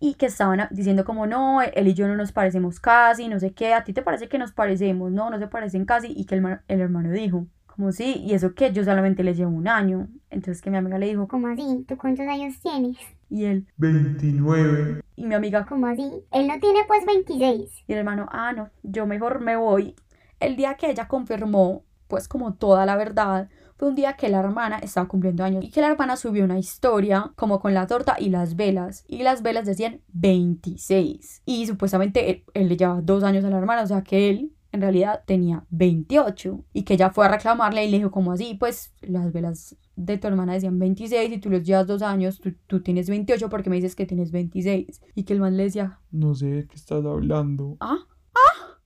y 0.00 0.14
que 0.14 0.26
estaban 0.26 0.68
diciendo 0.70 1.04
como 1.04 1.26
no, 1.26 1.60
él 1.60 1.88
y 1.88 1.94
yo 1.94 2.06
no 2.06 2.16
nos 2.16 2.32
parecemos 2.32 2.80
casi, 2.80 3.28
no 3.28 3.40
sé 3.40 3.52
qué, 3.52 3.74
a 3.74 3.84
ti 3.84 3.92
te 3.92 4.02
parece 4.02 4.28
que 4.28 4.38
nos 4.38 4.52
parecemos, 4.52 5.10
no, 5.10 5.28
no 5.28 5.38
se 5.38 5.48
parecen 5.48 5.84
casi 5.84 6.12
y 6.16 6.24
que 6.24 6.36
el, 6.36 6.60
el 6.68 6.80
hermano 6.80 7.10
dijo, 7.10 7.46
como 7.66 7.92
sí, 7.92 8.22
y 8.24 8.34
eso 8.34 8.54
que 8.54 8.72
yo 8.72 8.84
solamente 8.84 9.24
les 9.24 9.36
llevo 9.36 9.50
un 9.50 9.68
año, 9.68 10.08
entonces 10.30 10.62
que 10.62 10.70
mi 10.70 10.76
amiga 10.76 10.98
le 10.98 11.06
dijo, 11.06 11.26
¿cómo 11.26 11.48
así? 11.48 11.84
¿Tú 11.86 11.96
cuántos 11.96 12.26
años 12.26 12.58
tienes? 12.60 12.96
Y 13.30 13.44
él, 13.44 13.66
29. 13.76 15.02
Y 15.16 15.26
mi 15.26 15.34
amiga, 15.34 15.66
¿cómo 15.66 15.86
así? 15.86 16.10
Él 16.32 16.46
no 16.46 16.58
tiene 16.60 16.80
pues 16.86 17.04
26. 17.04 17.84
Y 17.86 17.92
el 17.92 17.98
hermano, 17.98 18.26
ah, 18.30 18.52
no, 18.52 18.70
yo 18.82 19.06
mejor 19.06 19.40
me 19.40 19.56
voy. 19.56 19.94
El 20.40 20.56
día 20.56 20.74
que 20.74 20.90
ella 20.90 21.08
confirmó, 21.08 21.84
pues 22.06 22.28
como 22.28 22.54
toda 22.54 22.86
la 22.86 22.96
verdad, 22.96 23.48
fue 23.78 23.88
un 23.88 23.94
día 23.94 24.14
que 24.14 24.28
la 24.28 24.40
hermana 24.40 24.78
estaba 24.78 25.06
cumpliendo 25.06 25.44
años 25.44 25.64
y 25.64 25.70
que 25.70 25.80
la 25.80 25.88
hermana 25.88 26.16
subió 26.16 26.44
una 26.44 26.58
historia 26.58 27.32
como 27.36 27.60
con 27.60 27.74
la 27.74 27.86
torta 27.86 28.16
y 28.18 28.28
las 28.28 28.56
velas 28.56 29.04
y 29.06 29.22
las 29.22 29.42
velas 29.42 29.66
decían 29.66 30.00
26 30.14 31.42
y 31.46 31.66
supuestamente 31.66 32.44
él, 32.54 32.68
le 32.68 32.76
llevaba 32.76 33.00
dos 33.02 33.22
años 33.22 33.44
a 33.44 33.50
la 33.50 33.58
hermana, 33.58 33.82
o 33.82 33.86
sea 33.86 34.02
que 34.02 34.30
él 34.30 34.52
en 34.72 34.80
realidad 34.80 35.22
tenía 35.26 35.64
28 35.70 36.64
y 36.72 36.82
que 36.82 36.94
ella 36.94 37.10
fue 37.10 37.26
a 37.26 37.28
reclamarle 37.28 37.84
y 37.84 37.90
le 37.90 37.98
dijo 37.98 38.10
como 38.10 38.32
así, 38.32 38.54
pues 38.54 38.92
las 39.00 39.32
velas 39.32 39.76
de 39.96 40.18
tu 40.18 40.28
hermana 40.28 40.54
decían 40.54 40.78
26 40.78 41.32
y 41.32 41.38
tú 41.38 41.50
los 41.50 41.64
llevas 41.64 41.86
dos 41.86 42.02
años, 42.02 42.40
tú, 42.40 42.54
tú, 42.66 42.82
tienes 42.82 43.08
28 43.08 43.48
porque 43.48 43.70
me 43.70 43.76
dices 43.76 43.96
que 43.96 44.06
tienes 44.06 44.30
26 44.30 45.02
y 45.14 45.22
que 45.24 45.32
el 45.32 45.40
man 45.40 45.56
le 45.56 45.64
decía, 45.64 45.98
no 46.10 46.34
sé 46.34 46.46
de 46.46 46.66
qué 46.66 46.76
estás 46.76 47.04
hablando. 47.04 47.76
Ah, 47.80 47.96
ah, 47.98 48.06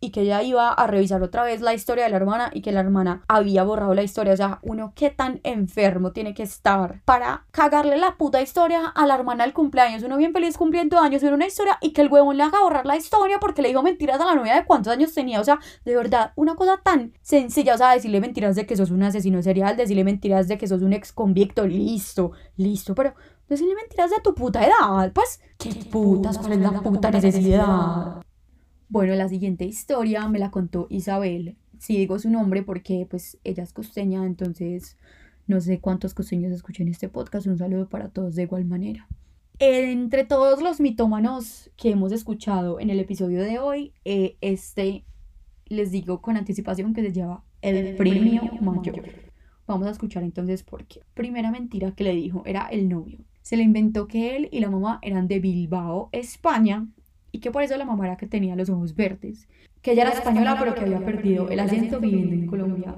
y 0.02 0.10
que 0.10 0.22
ella 0.22 0.42
iba 0.42 0.72
a 0.72 0.86
revisar 0.88 1.22
otra 1.22 1.44
vez 1.44 1.60
la 1.60 1.74
historia 1.74 2.02
de 2.02 2.10
la 2.10 2.16
hermana 2.16 2.50
y 2.52 2.60
que 2.60 2.72
la 2.72 2.80
hermana 2.80 3.22
había 3.28 3.62
borrado 3.62 3.94
la 3.94 4.02
historia. 4.02 4.32
O 4.32 4.36
sea, 4.36 4.58
uno 4.62 4.92
qué 4.96 5.10
tan 5.10 5.40
enfermo 5.44 6.10
tiene 6.10 6.34
que 6.34 6.42
estar 6.42 7.00
para 7.04 7.46
cagarle 7.52 7.96
la 7.96 8.16
puta 8.16 8.42
historia 8.42 8.88
a 8.88 9.06
la 9.06 9.14
hermana 9.14 9.44
del 9.44 9.52
cumpleaños. 9.52 10.02
Uno 10.02 10.16
bien 10.16 10.32
feliz 10.32 10.58
cumpliendo 10.58 10.98
años, 10.98 11.22
ver 11.22 11.32
una 11.32 11.46
historia 11.46 11.78
y 11.80 11.92
que 11.92 12.00
el 12.02 12.08
huevón 12.08 12.36
le 12.36 12.42
haga 12.42 12.58
borrar 12.64 12.84
la 12.84 12.96
historia 12.96 13.38
porque 13.38 13.62
le 13.62 13.68
dijo 13.68 13.84
mentiras 13.84 14.20
a 14.20 14.24
la 14.24 14.34
novia 14.34 14.56
de 14.56 14.64
cuántos 14.64 14.92
años 14.92 15.14
tenía. 15.14 15.40
O 15.40 15.44
sea, 15.44 15.60
de 15.84 15.94
verdad, 15.94 16.32
una 16.34 16.56
cosa 16.56 16.80
tan 16.82 17.12
sencilla. 17.22 17.74
O 17.74 17.78
sea, 17.78 17.92
decirle 17.92 18.20
mentiras 18.20 18.56
de 18.56 18.66
que 18.66 18.76
sos 18.76 18.90
un 18.90 19.04
asesino 19.04 19.40
serial, 19.40 19.76
decirle 19.76 20.02
mentiras 20.02 20.48
de 20.48 20.58
que 20.58 20.66
sos 20.66 20.82
un 20.82 20.94
ex 20.94 21.12
convicto, 21.12 21.64
listo, 21.64 22.32
listo, 22.56 22.96
pero 22.96 23.14
decirle 23.48 23.76
mentiras 23.76 24.10
de 24.10 24.20
tu 24.20 24.34
puta 24.34 24.66
edad, 24.66 25.12
pues, 25.12 25.40
¿qué 25.58 25.72
putas? 25.92 26.38
¿Cuál 26.38 26.54
es 26.54 26.58
la 26.58 26.72
puta 26.72 27.12
necesidad? 27.12 28.22
Bueno, 28.92 29.14
la 29.14 29.26
siguiente 29.26 29.64
historia 29.64 30.28
me 30.28 30.38
la 30.38 30.50
contó 30.50 30.86
Isabel. 30.90 31.56
Sí 31.78 31.96
digo 31.96 32.18
su 32.18 32.28
nombre 32.28 32.62
porque 32.62 33.06
pues 33.08 33.38
ella 33.42 33.62
es 33.62 33.72
costeña, 33.72 34.26
entonces 34.26 34.98
no 35.46 35.62
sé 35.62 35.80
cuántos 35.80 36.12
costeños 36.12 36.52
escuchen 36.52 36.88
este 36.88 37.08
podcast. 37.08 37.46
Un 37.46 37.56
saludo 37.56 37.88
para 37.88 38.10
todos 38.10 38.34
de 38.34 38.42
igual 38.42 38.66
manera. 38.66 39.08
Entre 39.58 40.24
todos 40.24 40.60
los 40.60 40.78
mitómanos 40.78 41.70
que 41.78 41.92
hemos 41.92 42.12
escuchado 42.12 42.80
en 42.80 42.90
el 42.90 43.00
episodio 43.00 43.42
de 43.42 43.58
hoy, 43.58 43.94
eh, 44.04 44.36
este 44.42 45.06
les 45.64 45.90
digo 45.90 46.20
con 46.20 46.36
anticipación 46.36 46.92
que 46.92 47.00
se 47.00 47.12
llama 47.12 47.42
el 47.62 47.96
premio 47.96 48.42
mayor. 48.60 49.08
Vamos 49.66 49.88
a 49.88 49.92
escuchar 49.92 50.22
entonces 50.22 50.62
por 50.62 50.84
qué. 50.84 51.00
Primera 51.14 51.50
mentira 51.50 51.92
que 51.92 52.04
le 52.04 52.14
dijo 52.14 52.42
era 52.44 52.66
el 52.66 52.90
novio. 52.90 53.20
Se 53.40 53.56
le 53.56 53.62
inventó 53.62 54.06
que 54.06 54.36
él 54.36 54.50
y 54.52 54.60
la 54.60 54.68
mamá 54.68 54.98
eran 55.00 55.28
de 55.28 55.40
Bilbao, 55.40 56.10
España, 56.12 56.88
y 57.32 57.40
que 57.40 57.50
por 57.50 57.62
eso 57.62 57.76
la 57.76 57.84
mamá 57.84 58.06
era 58.06 58.16
que 58.16 58.26
tenía 58.26 58.54
los 58.54 58.70
ojos 58.70 58.94
verdes. 58.94 59.48
Que 59.80 59.92
ella 59.92 60.02
era 60.02 60.12
española, 60.12 60.56
pero 60.58 60.74
que 60.74 60.82
había 60.82 61.04
perdido 61.04 61.48
el 61.48 61.58
acento 61.58 61.98
viviendo 61.98 62.34
en 62.34 62.46
Colombia. 62.46 62.94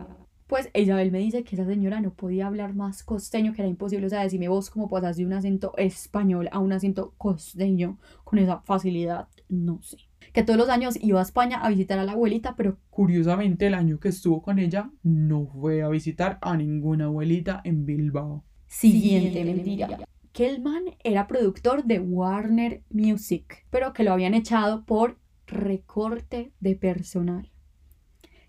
Pues 0.46 0.68
Isabel 0.74 1.10
me 1.10 1.20
dice 1.20 1.42
que 1.42 1.56
esa 1.56 1.64
señora 1.64 2.00
no 2.02 2.12
podía 2.12 2.46
hablar 2.46 2.74
más 2.74 3.02
costeño, 3.02 3.54
que 3.54 3.62
era 3.62 3.68
imposible. 3.68 4.06
O 4.06 4.10
sea, 4.10 4.22
decime 4.22 4.48
vos 4.48 4.68
cómo 4.68 4.90
pasas 4.90 5.16
de 5.16 5.24
un 5.24 5.32
acento 5.32 5.72
español 5.78 6.50
a 6.52 6.58
un 6.58 6.72
acento 6.72 7.14
costeño 7.16 7.98
con 8.24 8.38
esa 8.38 8.60
facilidad. 8.60 9.28
No 9.48 9.80
sé. 9.82 9.96
Que 10.32 10.42
todos 10.42 10.58
los 10.58 10.68
años 10.68 10.98
iba 11.00 11.20
a 11.20 11.22
España 11.22 11.58
a 11.60 11.70
visitar 11.70 11.98
a 11.98 12.04
la 12.04 12.12
abuelita, 12.12 12.54
pero 12.56 12.76
Curiosamente, 12.90 13.66
el 13.66 13.74
año 13.74 13.98
que 13.98 14.08
estuvo 14.08 14.42
con 14.42 14.58
ella, 14.58 14.90
no 15.02 15.46
fue 15.46 15.82
a 15.82 15.88
visitar 15.88 16.38
a 16.42 16.56
ninguna 16.56 17.06
abuelita 17.06 17.60
en 17.64 17.86
Bilbao. 17.86 18.44
Siguiente 18.66 19.44
mentira. 19.44 19.98
Que 20.34 20.48
el 20.48 20.60
man 20.60 20.82
era 21.04 21.28
productor 21.28 21.84
de 21.84 22.00
Warner 22.00 22.82
Music, 22.90 23.64
pero 23.70 23.92
que 23.92 24.02
lo 24.02 24.12
habían 24.12 24.34
echado 24.34 24.84
por 24.84 25.16
recorte 25.46 26.52
de 26.58 26.74
personal. 26.74 27.52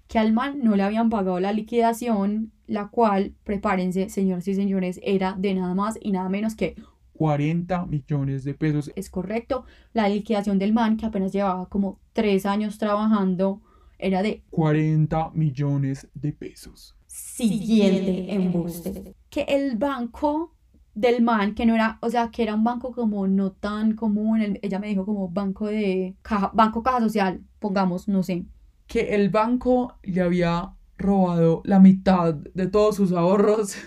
Que 0.07 0.17
al 0.17 0.33
man 0.33 0.61
no 0.63 0.75
le 0.75 0.81
habían 0.81 1.11
pagado 1.11 1.39
la 1.39 1.53
liquidación, 1.53 2.51
la 2.65 2.87
cual, 2.87 3.35
prepárense, 3.43 4.09
señoras 4.09 4.47
y 4.47 4.55
señores, 4.55 4.99
era 5.03 5.33
de 5.37 5.53
nada 5.53 5.75
más 5.75 5.99
y 6.01 6.11
nada 6.11 6.27
menos 6.27 6.55
que 6.55 6.75
40 7.13 7.85
millones 7.85 8.43
de 8.43 8.55
pesos. 8.55 8.91
es 8.95 9.11
correcto, 9.11 9.65
la 9.93 10.09
liquidación 10.09 10.57
del 10.57 10.73
man, 10.73 10.97
que 10.97 11.05
apenas 11.05 11.31
llevaba 11.31 11.69
como 11.69 11.99
tres 12.13 12.47
años 12.47 12.79
trabajando, 12.79 13.61
era 13.99 14.23
de 14.23 14.43
40 14.49 15.33
millones 15.35 16.07
de 16.15 16.33
pesos. 16.33 16.95
siguiente 17.05 18.33
embuste. 18.33 19.13
Que 19.29 19.43
el 19.43 19.77
banco 19.77 20.54
del 20.95 21.21
man, 21.23 21.53
que 21.55 21.65
no 21.65 21.75
era, 21.75 21.99
o 22.01 22.09
sea, 22.09 22.31
que 22.31 22.43
era 22.43 22.55
un 22.55 22.63
banco 22.63 22.91
como 22.93 23.27
no 23.27 23.51
tan 23.51 23.95
común, 23.95 24.41
él- 24.41 24.59
ella 24.63 24.79
me 24.79 24.87
dijo 24.87 25.05
como 25.05 25.29
banco 25.29 25.67
de 25.67 26.15
caja, 26.21 26.51
banco 26.53 26.83
caja 26.83 26.99
social, 27.01 27.41
pongamos, 27.59 28.07
no 28.07 28.23
sé. 28.23 28.45
Que 28.87 29.15
el 29.15 29.29
banco 29.29 29.93
le 30.03 30.21
había 30.21 30.73
robado 30.97 31.61
la 31.65 31.79
mitad 31.79 32.33
de 32.35 32.67
todos 32.67 32.95
sus 32.95 33.11
ahorros. 33.11 33.75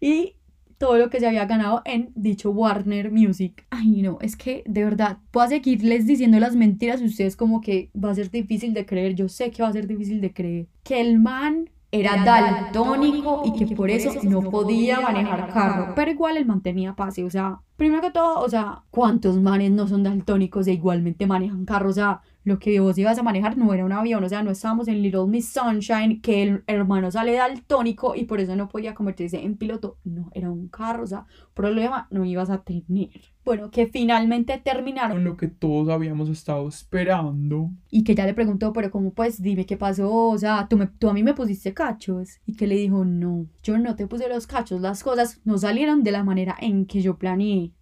Y 0.00 0.36
todo 0.78 0.98
lo 0.98 1.10
que 1.10 1.20
se 1.20 1.26
había 1.26 1.46
ganado 1.46 1.82
en 1.84 2.10
dicho 2.14 2.50
Warner 2.50 3.12
Music. 3.12 3.66
Ay, 3.70 4.02
no, 4.02 4.18
es 4.20 4.36
que 4.36 4.64
de 4.66 4.84
verdad, 4.84 5.18
puedo 5.30 5.48
seguirles 5.48 6.06
diciendo 6.06 6.40
las 6.40 6.56
mentiras 6.56 7.00
y 7.00 7.04
ustedes 7.06 7.36
como 7.36 7.60
que 7.60 7.90
va 7.94 8.10
a 8.10 8.14
ser 8.14 8.30
difícil 8.30 8.74
de 8.74 8.84
creer, 8.86 9.14
yo 9.14 9.28
sé 9.28 9.50
que 9.50 9.62
va 9.62 9.68
a 9.68 9.72
ser 9.72 9.86
difícil 9.86 10.20
de 10.20 10.32
creer. 10.32 10.66
Que 10.82 11.00
el 11.00 11.18
man 11.20 11.70
era 11.92 12.24
daltónico 12.24 13.42
y 13.44 13.52
que 13.52 13.76
por 13.76 13.90
eso 13.90 14.12
no 14.22 14.40
podía 14.50 15.00
manejar 15.00 15.52
carro, 15.52 15.92
pero 15.94 16.10
igual 16.10 16.38
él 16.38 16.46
mantenía 16.46 16.94
pase, 16.94 17.22
o 17.22 17.30
sea, 17.30 17.60
primero 17.76 18.00
que 18.00 18.10
todo, 18.10 18.40
o 18.40 18.48
sea, 18.48 18.82
¿cuántos 18.90 19.38
manes 19.40 19.70
no 19.72 19.86
son 19.86 20.02
daltónicos 20.02 20.66
e 20.66 20.72
igualmente 20.72 21.26
manejan 21.26 21.66
carro? 21.66 21.90
O 21.90 21.92
sea, 21.92 22.22
lo 22.44 22.58
que 22.58 22.80
vos 22.80 22.98
ibas 22.98 23.18
a 23.18 23.22
manejar 23.22 23.56
no 23.56 23.72
era 23.72 23.84
un 23.84 23.92
avión, 23.92 24.24
o 24.24 24.28
sea, 24.28 24.42
no 24.42 24.50
estábamos 24.50 24.88
en 24.88 25.02
Little 25.02 25.26
Miss 25.26 25.52
Sunshine, 25.52 26.20
que 26.20 26.42
el 26.42 26.64
hermano 26.66 27.10
sale 27.10 27.32
daltónico 27.34 28.14
y 28.16 28.24
por 28.24 28.40
eso 28.40 28.56
no 28.56 28.68
podía 28.68 28.94
convertirse 28.94 29.42
en 29.42 29.56
piloto, 29.56 29.98
no, 30.04 30.30
era 30.32 30.50
un 30.50 30.68
carro, 30.68 31.04
o 31.04 31.06
sea, 31.06 31.26
problema 31.54 32.08
no 32.10 32.24
ibas 32.24 32.50
a 32.50 32.62
tener. 32.62 33.10
Bueno, 33.44 33.70
que 33.70 33.86
finalmente 33.86 34.60
terminaron 34.64 35.18
Con 35.18 35.24
lo 35.24 35.36
que 35.36 35.48
todos 35.48 35.88
habíamos 35.88 36.28
estado 36.28 36.68
esperando. 36.68 37.70
y 37.90 38.04
que 38.04 38.14
ya 38.14 38.26
le 38.26 38.34
preguntó, 38.34 38.72
pero 38.72 38.90
¿cómo 38.90 39.12
pues? 39.12 39.42
Dime 39.42 39.66
qué 39.66 39.76
pasó, 39.76 40.28
o 40.28 40.38
sea, 40.38 40.66
tú, 40.68 40.76
me, 40.76 40.86
tú 40.86 41.08
a 41.08 41.14
mí 41.14 41.22
me 41.22 41.34
pusiste 41.34 41.74
cachos. 41.74 42.40
Y 42.46 42.54
que 42.54 42.66
le 42.66 42.76
dijo, 42.76 43.04
no, 43.04 43.46
yo 43.62 43.78
no 43.78 43.96
te 43.96 44.06
puse 44.06 44.28
los 44.28 44.46
cachos, 44.46 44.80
las 44.80 45.02
cosas 45.02 45.40
no 45.44 45.58
salieron 45.58 46.02
de 46.02 46.12
la 46.12 46.24
manera 46.24 46.56
en 46.60 46.86
que 46.86 47.02
yo 47.02 47.18
planeé. 47.18 47.72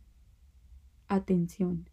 Atención. 1.09 1.91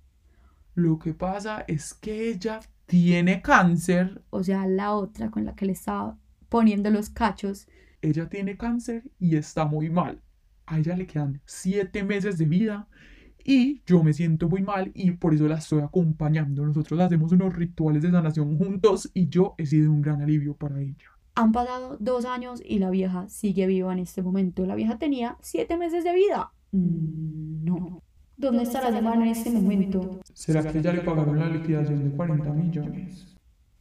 Lo 0.77 0.99
que 0.99 1.15
pasa 1.15 1.65
es 1.67 1.95
que 1.95 2.29
ella 2.29 2.59
tiene 2.85 3.41
cáncer. 3.41 4.21
O 4.29 4.43
sea, 4.43 4.67
la 4.67 4.93
otra 4.93 5.31
con 5.31 5.43
la 5.43 5.55
que 5.55 5.65
le 5.65 5.71
estaba 5.71 6.19
poniendo 6.49 6.91
los 6.91 7.09
cachos. 7.09 7.67
Ella 8.03 8.29
tiene 8.29 8.57
cáncer 8.57 9.01
y 9.19 9.37
está 9.37 9.65
muy 9.65 9.89
mal. 9.89 10.21
A 10.67 10.77
ella 10.77 10.95
le 10.95 11.07
quedan 11.07 11.41
siete 11.45 12.03
meses 12.03 12.37
de 12.37 12.45
vida 12.45 12.87
y 13.43 13.81
yo 13.87 14.03
me 14.03 14.13
siento 14.13 14.49
muy 14.49 14.61
mal 14.61 14.91
y 14.93 15.09
por 15.13 15.33
eso 15.33 15.47
la 15.47 15.55
estoy 15.55 15.81
acompañando. 15.81 16.63
Nosotros 16.63 16.99
hacemos 16.99 17.31
unos 17.31 17.55
rituales 17.55 18.03
de 18.03 18.11
sanación 18.11 18.55
juntos 18.59 19.09
y 19.15 19.29
yo 19.29 19.55
he 19.57 19.65
sido 19.65 19.91
un 19.91 20.03
gran 20.03 20.21
alivio 20.21 20.55
para 20.55 20.79
ella. 20.79 21.09
Han 21.33 21.53
pasado 21.53 21.97
dos 21.99 22.25
años 22.25 22.61
y 22.63 22.77
la 22.77 22.91
vieja 22.91 23.27
sigue 23.29 23.65
viva 23.65 23.93
en 23.93 23.99
este 23.99 24.21
momento. 24.21 24.63
La 24.67 24.75
vieja 24.75 24.99
tenía 24.99 25.37
siete 25.41 25.75
meses 25.75 26.03
de 26.03 26.13
vida. 26.13 26.51
Mm, 26.71 27.63
No. 27.65 28.03
¿Dónde 28.37 28.63
está 28.63 28.81
la 28.81 28.95
semana 28.95 29.25
en 29.25 29.31
este 29.31 29.49
momento? 29.49 30.19
¿Será 30.31 30.61
que 30.71 30.79
ya 30.79 30.93
le 30.93 31.01
pagaron 31.01 31.39
la 31.39 31.49
liquidación 31.49 32.03
de 32.03 32.15
40 32.15 32.53
millones? 32.53 33.25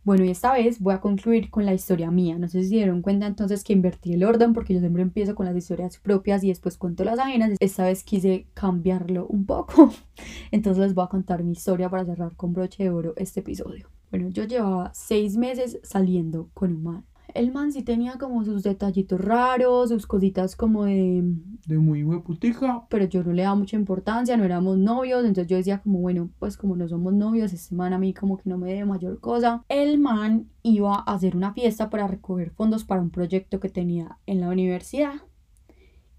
Bueno, 0.02 0.24
y 0.24 0.30
esta 0.30 0.54
vez 0.54 0.80
voy 0.80 0.94
a 0.94 1.00
concluir 1.00 1.50
con 1.50 1.66
la 1.66 1.74
historia 1.74 2.10
mía. 2.10 2.38
No 2.38 2.48
sé 2.48 2.62
si 2.62 2.68
se 2.70 2.74
dieron 2.76 3.02
cuenta 3.02 3.26
entonces 3.26 3.62
que 3.62 3.74
invertí 3.74 4.14
el 4.14 4.24
orden 4.24 4.54
porque 4.54 4.72
yo 4.72 4.80
siempre 4.80 5.02
empiezo 5.02 5.34
con 5.34 5.44
las 5.44 5.56
historias 5.56 5.98
propias 5.98 6.42
y 6.42 6.48
después 6.48 6.78
cuento 6.78 7.04
las 7.04 7.18
ajenas. 7.18 7.56
Esta 7.60 7.84
vez 7.84 8.02
quise 8.02 8.46
cambiarlo 8.54 9.26
un 9.26 9.44
poco. 9.44 9.92
Entonces 10.52 10.82
les 10.82 10.94
voy 10.94 11.04
a 11.04 11.08
contar 11.08 11.42
mi 11.44 11.52
historia 11.52 11.90
para 11.90 12.06
cerrar 12.06 12.34
con 12.34 12.54
broche 12.54 12.84
de 12.84 12.90
oro 12.90 13.12
este 13.16 13.40
episodio. 13.40 13.90
Bueno, 14.10 14.30
yo 14.30 14.44
llevaba 14.44 14.90
seis 14.94 15.36
meses 15.36 15.80
saliendo 15.82 16.48
con 16.54 16.72
un 16.72 16.82
man. 16.82 17.04
El 17.36 17.52
man 17.52 17.70
sí 17.70 17.82
tenía 17.82 18.16
como 18.18 18.44
sus 18.44 18.62
detallitos 18.62 19.20
raros, 19.20 19.90
sus 19.90 20.06
cositas 20.06 20.56
como 20.56 20.84
de 20.84 21.22
De 21.66 21.76
muy 21.78 22.02
hueputica. 22.02 22.86
pero 22.88 23.04
yo 23.04 23.22
no 23.22 23.32
le 23.32 23.42
daba 23.42 23.54
mucha 23.54 23.76
importancia, 23.76 24.36
no 24.36 24.44
éramos 24.44 24.78
novios, 24.78 25.20
entonces 25.20 25.46
yo 25.46 25.56
decía 25.58 25.82
como, 25.82 25.98
bueno, 25.98 26.30
pues 26.38 26.56
como 26.56 26.76
no 26.76 26.88
somos 26.88 27.12
novios, 27.12 27.52
este 27.52 27.74
man 27.74 27.92
a 27.92 27.98
mí 27.98 28.14
como 28.14 28.38
que 28.38 28.48
no 28.48 28.56
me 28.56 28.68
debe 28.68 28.86
mayor 28.86 29.20
cosa. 29.20 29.64
El 29.68 29.98
man 29.98 30.48
iba 30.62 30.94
a 30.94 31.14
hacer 31.14 31.36
una 31.36 31.52
fiesta 31.52 31.90
para 31.90 32.06
recoger 32.06 32.50
fondos 32.52 32.84
para 32.84 33.02
un 33.02 33.10
proyecto 33.10 33.60
que 33.60 33.68
tenía 33.68 34.18
en 34.24 34.40
la 34.40 34.48
universidad. 34.48 35.16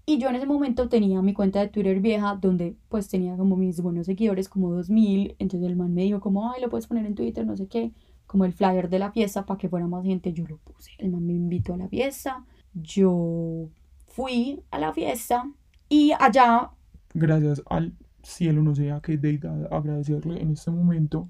Y 0.06 0.16
yo 0.18 0.30
en 0.30 0.36
ese 0.36 0.46
momento 0.46 0.88
tenía 0.88 1.20
mi 1.20 1.34
cuenta 1.34 1.60
de 1.60 1.68
Twitter 1.68 2.00
vieja 2.00 2.38
donde 2.40 2.76
pues 2.88 3.08
tenía 3.08 3.36
como 3.36 3.56
mis 3.56 3.82
buenos 3.82 4.06
seguidores, 4.06 4.48
como 4.48 4.70
2000. 4.70 5.36
Entonces 5.38 5.68
el 5.68 5.76
man 5.76 5.92
me 5.92 6.02
dijo 6.02 6.20
como, 6.20 6.50
ay, 6.50 6.62
lo 6.62 6.70
puedes 6.70 6.86
poner 6.86 7.04
en 7.04 7.14
Twitter, 7.14 7.44
no 7.44 7.56
sé 7.58 7.66
qué, 7.66 7.92
como 8.28 8.46
el 8.46 8.54
flyer 8.54 8.90
de 8.90 9.00
la 9.00 9.12
fiesta 9.12 9.46
para 9.46 9.58
que 9.58 9.70
fuera 9.70 9.88
más 9.88 10.04
gente. 10.04 10.32
Yo 10.34 10.46
lo 10.48 10.58
puse. 10.58 10.92
El 10.98 11.10
man 11.12 11.26
me 11.26 11.34
invitó 11.34 11.74
a 11.74 11.78
la 11.78 11.88
fiesta. 11.88 12.46
Yo 12.74 13.70
fui 14.06 14.64
a 14.72 14.78
la 14.80 14.92
fiesta 14.94 15.52
y 15.90 16.12
allá 16.20 16.72
Gracias 17.14 17.62
al 17.66 17.98
cielo, 18.22 18.62
no 18.62 18.74
sé 18.74 18.90
a 18.92 19.00
qué 19.02 19.18
deidad 19.18 19.70
agradecerle 19.72 20.40
en 20.40 20.52
este 20.52 20.70
momento. 20.70 21.28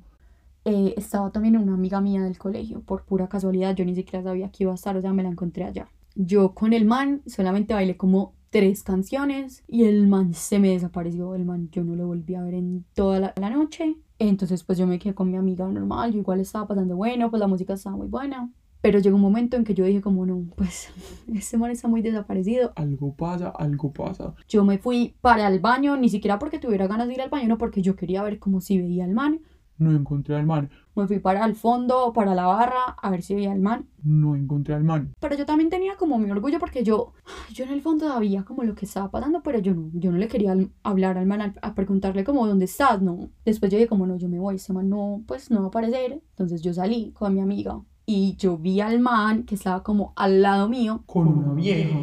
eh, 0.65 0.95
estaba 0.97 1.33
también 1.33 1.57
una 1.57 1.75
amiga 1.75 2.01
mía 2.01 2.23
del 2.23 2.39
colegio, 2.39 2.83
por 2.83 3.05
pura 3.05 3.29
casualidad, 3.29 3.75
yo 3.75 3.85
ni 3.85 3.95
siquiera 3.95 4.23
sabía 4.23 4.51
que 4.51 4.65
iba 4.65 4.73
a 4.73 4.75
estar, 4.75 4.97
o 4.97 5.01
sea, 5.01 5.13
me 5.13 5.23
la 5.23 5.31
encontré 5.31 5.65
allá. 5.65 5.89
Yo 6.15 6.55
con 6.55 6.73
el 6.73 6.85
man 6.85 7.23
solamente 7.27 7.75
bailé 7.75 7.97
como 7.97 8.37
tres 8.51 8.83
canciones 8.83 9.63
y 9.69 9.85
el 9.85 10.07
man 10.09 10.35
se 10.35 10.59
me 10.59 10.71
desapareció, 10.71 11.35
el 11.35 11.45
man 11.45 11.71
yo 11.71 11.85
no 11.85 11.95
lo 11.97 12.07
volví 12.07 12.35
a 12.35 12.43
ver 12.43 12.55
en 12.55 12.85
toda 12.95 13.21
la, 13.21 13.35
la 13.37 13.51
noche. 13.51 13.97
Entonces 14.19 14.65
pues 14.65 14.79
yo 14.79 14.87
me 14.87 14.99
quedé 14.99 15.15
con 15.15 15.31
mi 15.31 15.37
amiga 15.37 15.67
normal, 15.69 16.13
yo 16.13 16.19
igual 16.19 16.41
estaba 16.41 16.67
pasando 16.67 16.97
bueno, 16.97 17.31
pues 17.31 17.41
la 17.41 17.47
música 17.47 17.75
estaba 17.75 17.97
muy 17.97 18.09
buena. 18.09 18.51
Pero 18.81 19.01
llegó 19.01 19.17
un 19.17 19.23
momento 19.23 19.57
en 19.57 19.65
que 19.65 19.75
yo 19.75 19.85
dije 19.85 20.01
como 20.01 20.25
no, 20.25 20.45
pues 20.55 20.89
este 21.35 21.59
man 21.59 21.71
está 21.71 21.89
muy 21.89 22.03
desaparecido. 22.03 22.73
Algo 22.77 23.15
pasa, 23.15 23.49
algo 23.49 23.93
pasa. 23.93 24.35
Yo 24.49 24.65
me 24.65 24.79
fui 24.79 25.17
para 25.21 25.49
el 25.49 25.59
baño, 25.59 25.97
ni 25.97 26.09
siquiera 26.09 26.39
porque 26.39 26.59
tuviera 26.59 26.87
ganas 26.87 27.09
de 27.09 27.15
ir 27.15 27.21
al 27.21 27.31
baño, 27.31 27.49
no 27.49 27.59
porque 27.59 27.83
yo 27.83 27.97
quería 27.97 28.23
ver 28.23 28.39
cómo 28.39 28.61
si 28.61 28.79
veía 28.79 29.05
al 29.05 29.13
man. 29.13 29.41
No 29.79 29.93
encontré 29.93 30.37
al 30.37 30.47
man. 30.47 30.71
Me 30.99 31.07
fui 31.07 31.19
para 31.21 31.45
el 31.45 31.55
fondo, 31.55 32.13
para 32.13 32.35
la 32.35 32.47
barra, 32.47 32.97
a 33.01 33.11
ver 33.11 33.23
si 33.23 33.35
veía 33.35 33.53
al 33.53 33.61
man. 33.61 33.87
No 34.03 34.35
encontré 34.35 34.75
al 34.75 34.85
man. 34.85 35.13
Pero 35.21 35.37
yo 35.37 35.47
también 35.47 35.71
tenía 35.71 35.97
como 35.97 36.19
mi 36.19 36.31
orgullo 36.31 36.59
porque 36.59 36.83
yo, 36.83 37.13
yo 37.53 37.65
en 37.65 37.71
el 37.71 37.83
fondo 37.83 38.09
sabía 38.09 38.45
como 38.45 38.65
lo 38.65 38.75
que 38.75 38.85
estaba 38.85 39.11
pasando, 39.11 39.43
pero 39.43 39.59
yo 39.61 39.75
no, 39.75 39.91
yo 39.95 40.11
no 40.11 40.19
le 40.19 40.29
quería 40.29 40.57
hablar 40.83 41.19
al 41.19 41.27
man, 41.27 41.41
a, 41.41 41.55
a 41.63 41.75
preguntarle 41.75 42.25
como 42.25 42.47
dónde 42.47 42.65
estás, 42.65 43.01
no. 43.01 43.31
Después 43.45 43.71
yo 43.71 43.79
dije 43.79 43.89
como 43.89 44.07
no, 44.07 44.17
yo 44.17 44.29
me 44.29 44.39
voy, 44.41 44.57
ese 44.57 44.73
man 44.73 44.89
no, 44.89 45.23
pues 45.27 45.51
no 45.51 45.61
va 45.61 45.67
a 45.67 45.69
aparecer. 45.69 46.21
Entonces 46.31 46.63
yo 46.63 46.75
salí 46.75 47.13
con 47.13 47.35
mi 47.35 47.41
amiga 47.41 47.81
y 48.07 48.37
yo 48.37 48.57
vi 48.57 48.81
al 48.81 49.01
man 49.01 49.45
que 49.45 49.55
estaba 49.55 49.83
como 49.83 50.15
al 50.17 50.41
lado 50.43 50.69
mío, 50.69 51.03
Con 51.07 51.29
una 51.29 51.53
vieja. 51.53 51.99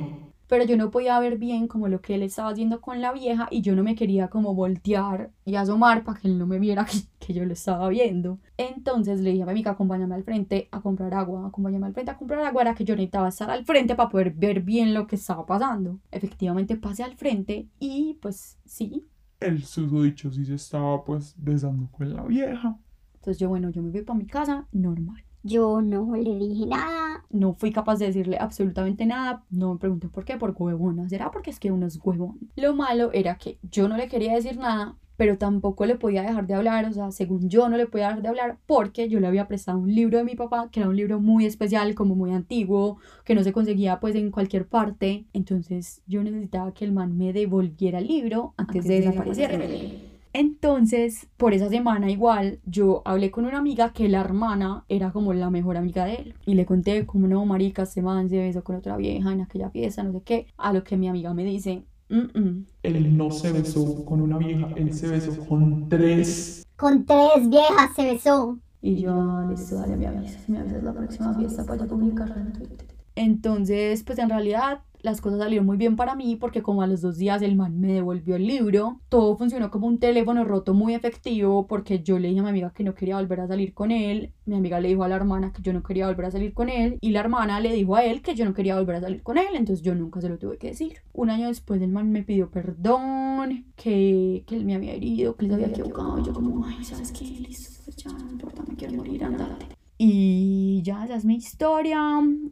Pero 0.48 0.64
yo 0.66 0.78
no 0.78 0.92
podía 0.92 1.20
ver 1.20 1.38
bien 1.38 1.68
como 1.68 1.88
lo 1.88 2.02
que 2.02 2.16
él 2.16 2.24
estaba 2.24 2.50
haciendo 2.50 2.82
con 2.82 3.02
la 3.02 3.12
vieja 3.14 3.48
y 3.52 3.62
yo 3.62 3.76
no 3.76 3.84
me 3.84 3.96
quería 3.96 4.30
como 4.30 4.54
voltear 4.54 5.32
y 5.46 5.56
asomar 5.56 6.04
para 6.04 6.20
que 6.20 6.28
él 6.28 6.38
no 6.38 6.48
me 6.48 6.60
viera 6.60 6.86
que, 6.86 6.98
que 7.20 7.34
yo 7.34 7.46
lo 7.46 7.54
estaba 7.54 7.90
viendo. 7.90 8.40
Entonces 8.58 9.22
le 9.22 9.32
dije 9.32 9.44
a 9.44 9.46
mi 9.46 9.52
amiga, 9.52 9.72
acompáñame 9.72 10.16
al 10.16 10.24
frente 10.24 10.68
a 10.72 10.82
comprar 10.82 11.14
agua, 11.14 11.48
acompáñame 11.48 11.88
al 11.88 11.94
frente 11.94 12.12
a 12.12 12.18
comprar 12.18 12.40
agua, 12.46 12.62
era 12.62 12.76
que 12.76 12.86
yo 12.86 12.96
necesitaba 12.96 13.30
estar 13.30 13.50
al 13.50 13.66
frente 13.66 13.96
para 13.96 14.10
poder 14.10 14.34
ver 14.34 14.62
bien 14.62 14.94
lo 14.94 15.08
que 15.08 15.16
estaba 15.16 15.46
pasando. 15.46 16.00
Efectivamente 16.12 16.78
pasé 16.78 17.04
al 17.04 17.16
frente 17.16 17.68
y 17.80 18.18
pues 18.22 18.58
sí. 18.66 19.06
El 19.40 19.64
susodicho 19.64 20.32
sí 20.32 20.46
se 20.46 20.56
estaba 20.56 21.04
pues 21.04 21.36
besando 21.38 21.90
con 21.92 22.14
la 22.14 22.24
vieja. 22.24 22.78
Entonces 23.16 23.40
yo 23.40 23.50
bueno, 23.50 23.70
yo 23.72 23.82
me 23.82 23.92
fui 23.92 24.02
para 24.04 24.20
mi 24.20 24.28
casa 24.28 24.68
normal. 24.72 25.25
Yo 25.46 25.80
no 25.84 26.16
le 26.16 26.40
dije 26.40 26.66
nada. 26.66 27.24
No 27.30 27.54
fui 27.54 27.72
capaz 27.72 28.00
de 28.00 28.08
decirle 28.08 28.38
absolutamente 28.40 29.06
nada. 29.06 29.44
No 29.52 29.74
me 29.74 29.80
pregunté 29.80 30.10
por 30.10 30.26
qué, 30.26 30.38
por 30.38 30.56
huevona. 30.58 31.08
¿Será 31.08 31.30
porque 31.30 31.52
es 31.52 31.60
que 31.60 31.72
uno 31.72 31.86
es 31.86 32.00
huevón? 32.04 32.40
Lo 32.56 32.74
malo 32.74 33.12
era 33.14 33.36
que 33.36 33.60
yo 33.62 33.88
no 33.88 33.96
le 33.96 34.08
quería 34.08 34.34
decir 34.34 34.58
nada, 34.58 34.96
pero 35.18 35.38
tampoco 35.38 35.86
le 35.86 35.98
podía 35.98 36.24
dejar 36.24 36.48
de 36.48 36.56
hablar. 36.56 36.86
O 36.86 36.94
sea, 36.94 37.12
según 37.12 37.48
yo 37.48 37.70
no 37.70 37.78
le 37.78 37.86
podía 37.86 38.08
dejar 38.08 38.24
de 38.24 38.30
hablar 38.30 38.58
porque 38.66 39.08
yo 39.08 39.20
le 39.20 39.28
había 39.28 39.48
prestado 39.48 39.78
un 39.78 39.94
libro 39.94 40.18
de 40.18 40.24
mi 40.24 40.34
papá, 40.34 40.70
que 40.72 40.80
era 40.80 40.90
un 40.90 40.96
libro 40.96 41.20
muy 41.20 41.46
especial, 41.46 41.94
como 41.94 42.16
muy 42.16 42.32
antiguo, 42.34 42.98
que 43.24 43.36
no 43.36 43.44
se 43.44 43.54
conseguía 43.54 44.00
pues 44.00 44.16
en 44.16 44.32
cualquier 44.32 44.66
parte. 44.66 45.26
Entonces 45.32 46.02
yo 46.08 46.24
necesitaba 46.24 46.74
que 46.74 46.86
el 46.86 46.92
man 46.92 47.16
me 47.16 47.34
devolviera 47.34 48.00
el 48.00 48.08
libro 48.08 48.56
antes, 48.58 48.88
de 48.88 49.02
desaparecer. 49.02 50.05
Entonces, 50.38 51.30
por 51.38 51.54
esa 51.54 51.70
semana 51.70 52.12
igual, 52.12 52.60
yo 52.66 53.02
hablé 53.06 53.32
con 53.32 53.46
una 53.46 53.58
amiga 53.60 53.94
que 53.94 54.10
la 54.10 54.20
hermana 54.20 54.84
era 54.90 55.14
como 55.14 55.34
la 55.34 55.50
mejor 55.50 55.78
amiga 55.78 56.04
de 56.04 56.16
él. 56.16 56.34
Y 56.46 56.56
le 56.56 56.66
conté 56.66 57.06
como, 57.06 57.26
no, 57.30 57.46
marica, 57.46 57.84
este 57.84 58.02
man 58.02 58.30
se 58.30 58.40
besó 58.40 58.62
con 58.62 58.76
otra 58.76 58.98
vieja 58.98 59.32
en 59.32 59.40
aquella 59.40 59.70
fiesta, 59.70 60.04
no 60.04 60.12
sé 60.12 60.24
qué. 60.26 60.48
A 60.58 60.74
lo 60.74 60.84
que 60.84 60.98
mi 60.98 61.08
amiga 61.08 61.34
me 61.34 61.46
dice, 61.46 61.86
"Mm, 62.10 62.38
mm". 62.38 62.66
Él 62.84 63.16
no 63.16 63.32
se 63.32 63.54
besó 63.54 64.04
con 64.04 64.20
una 64.20 64.38
vieja, 64.38 64.68
él 64.76 64.94
se 64.94 65.08
besó 65.08 65.40
con 65.48 65.88
tres. 65.88 66.66
Con 66.76 67.06
tres 67.06 67.50
viejas 67.50 67.96
se 67.96 68.04
besó. 68.04 68.60
Y 68.82 68.98
yo, 68.98 69.14
ah, 69.14 69.48
listo, 69.50 69.76
dale, 69.76 69.96
me 69.96 70.08
avisas, 70.08 70.50
me 70.50 70.60
avisas 70.60 70.84
la 70.84 70.92
próxima 70.92 71.34
fiesta 71.36 71.64
para 71.64 71.84
yo 71.84 71.88
publicarla 71.88 72.36
en 72.36 72.52
Twitter. 72.52 72.86
Entonces, 73.16 74.04
pues 74.04 74.20
en 74.20 74.30
realidad 74.30 74.82
las 75.06 75.22
cosas 75.22 75.40
salieron 75.40 75.68
muy 75.68 75.78
bien 75.78 75.96
para 75.96 76.16
mí 76.16 76.36
porque 76.36 76.64
como 76.64 76.82
a 76.82 76.88
los 76.88 77.02
dos 77.02 77.18
días 77.18 77.42
el 77.44 77.56
man 77.56 77.80
me 77.80 77.94
devolvió 77.94 78.36
el 78.36 78.48
libro, 78.48 79.00
todo 79.08 79.38
funcionó 79.38 79.70
como 79.70 79.86
un 79.88 80.00
teléfono 80.00 80.44
roto 80.44 80.74
muy 80.74 80.96
efectivo 80.96 81.68
porque 81.68 82.02
yo 82.02 82.18
le 82.18 82.30
dije 82.30 82.40
a 82.40 82.44
mi 82.44 82.50
amiga 82.50 82.74
que 82.74 82.84
no 82.84 82.96
quería 82.96 83.18
volver 83.18 83.40
a 83.40 83.48
salir 83.48 83.74
con 83.74 83.92
él, 83.92 84.34
mi 84.46 84.56
amiga 84.56 84.80
le 84.80 84.90
dijo 84.90 85.04
a 85.04 85.08
la 85.08 85.16
hermana 85.16 85.54
que 85.54 85.62
yo 85.62 85.74
no 85.74 85.84
quería 85.84 86.08
volver 86.08 86.26
a 86.26 86.32
salir 86.32 86.54
con 86.54 86.70
él 86.70 86.98
y 87.02 87.12
la 87.12 87.20
hermana 87.20 87.60
le 87.60 87.72
dijo 87.72 87.96
a 87.96 88.04
él 88.04 88.24
que 88.24 88.34
yo 88.34 88.46
no 88.46 88.56
quería 88.56 88.78
volver 88.78 88.96
a 88.96 89.02
salir 89.02 89.22
con 89.22 89.38
él, 89.38 89.54
entonces 89.54 89.86
yo 89.86 89.94
nunca 89.94 90.22
se 90.22 90.30
lo 90.30 90.40
tuve 90.40 90.58
que 90.58 90.68
decir. 90.68 90.98
Un 91.14 91.30
año 91.30 91.48
después 91.48 91.82
el 91.82 91.92
man 91.92 92.12
me 92.12 92.24
pidió 92.24 92.50
perdón, 92.50 93.66
que, 93.76 94.44
que 94.48 94.56
él 94.56 94.66
me 94.66 94.74
había 94.74 94.94
herido, 94.94 95.36
que 95.36 95.46
él 95.46 95.52
se 95.52 95.56
había 95.56 95.68
equivocado 95.68 96.20
y 96.20 96.24
yo 96.24 96.34
como, 96.34 96.66
ay, 96.66 96.84
¿sabes 96.84 97.12
qué? 97.12 97.26
Listo, 97.26 97.70
pues 97.86 97.96
ya 97.98 98.12
no 98.12 98.32
importa, 98.32 98.64
me 98.68 98.76
quiero 98.76 98.96
morir, 98.96 99.24
andate. 99.24 99.68
Y 99.98 100.65
ya, 100.86 101.04
esa 101.04 101.16
es 101.16 101.26
mi 101.26 101.36
historia. 101.36 102.00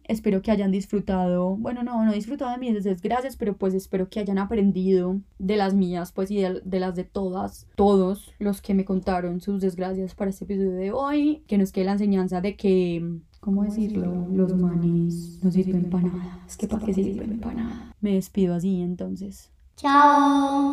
Espero 0.05 0.41
que 0.41 0.51
hayan 0.51 0.71
disfrutado. 0.71 1.55
Bueno, 1.55 1.83
no, 1.83 2.03
no 2.03 2.11
he 2.11 2.15
disfrutado 2.15 2.51
de 2.51 2.57
mis 2.57 2.83
desgracias, 2.83 3.37
pero 3.37 3.55
pues 3.55 3.73
espero 3.75 4.09
que 4.09 4.19
hayan 4.19 4.39
aprendido 4.39 5.19
de 5.37 5.55
las 5.55 5.73
mías, 5.75 6.11
pues 6.11 6.31
y 6.31 6.37
de, 6.41 6.61
de 6.65 6.79
las 6.79 6.95
de 6.95 7.03
todas, 7.03 7.67
todos 7.75 8.33
los 8.39 8.61
que 8.61 8.73
me 8.73 8.85
contaron 8.85 9.39
sus 9.39 9.61
desgracias 9.61 10.15
para 10.15 10.31
este 10.31 10.45
episodio 10.45 10.71
de 10.71 10.91
hoy. 10.91 11.43
Que 11.47 11.59
nos 11.59 11.71
quede 11.71 11.85
la 11.85 11.93
enseñanza 11.93 12.41
de 12.41 12.55
que, 12.55 13.19
¿cómo 13.39 13.63
decirlo? 13.63 14.27
Los 14.31 14.55
manes 14.55 15.39
no 15.43 15.51
sirven 15.51 15.89
para 15.91 16.07
nada. 16.07 16.39
Es 16.47 16.57
que 16.57 16.67
para 16.67 16.85
qué 16.85 16.93
sirven 16.93 17.39
para 17.39 17.55
nada. 17.55 17.95
Me 18.01 18.15
despido 18.15 18.55
así 18.55 18.81
entonces. 18.81 19.51
Chao. 19.75 20.71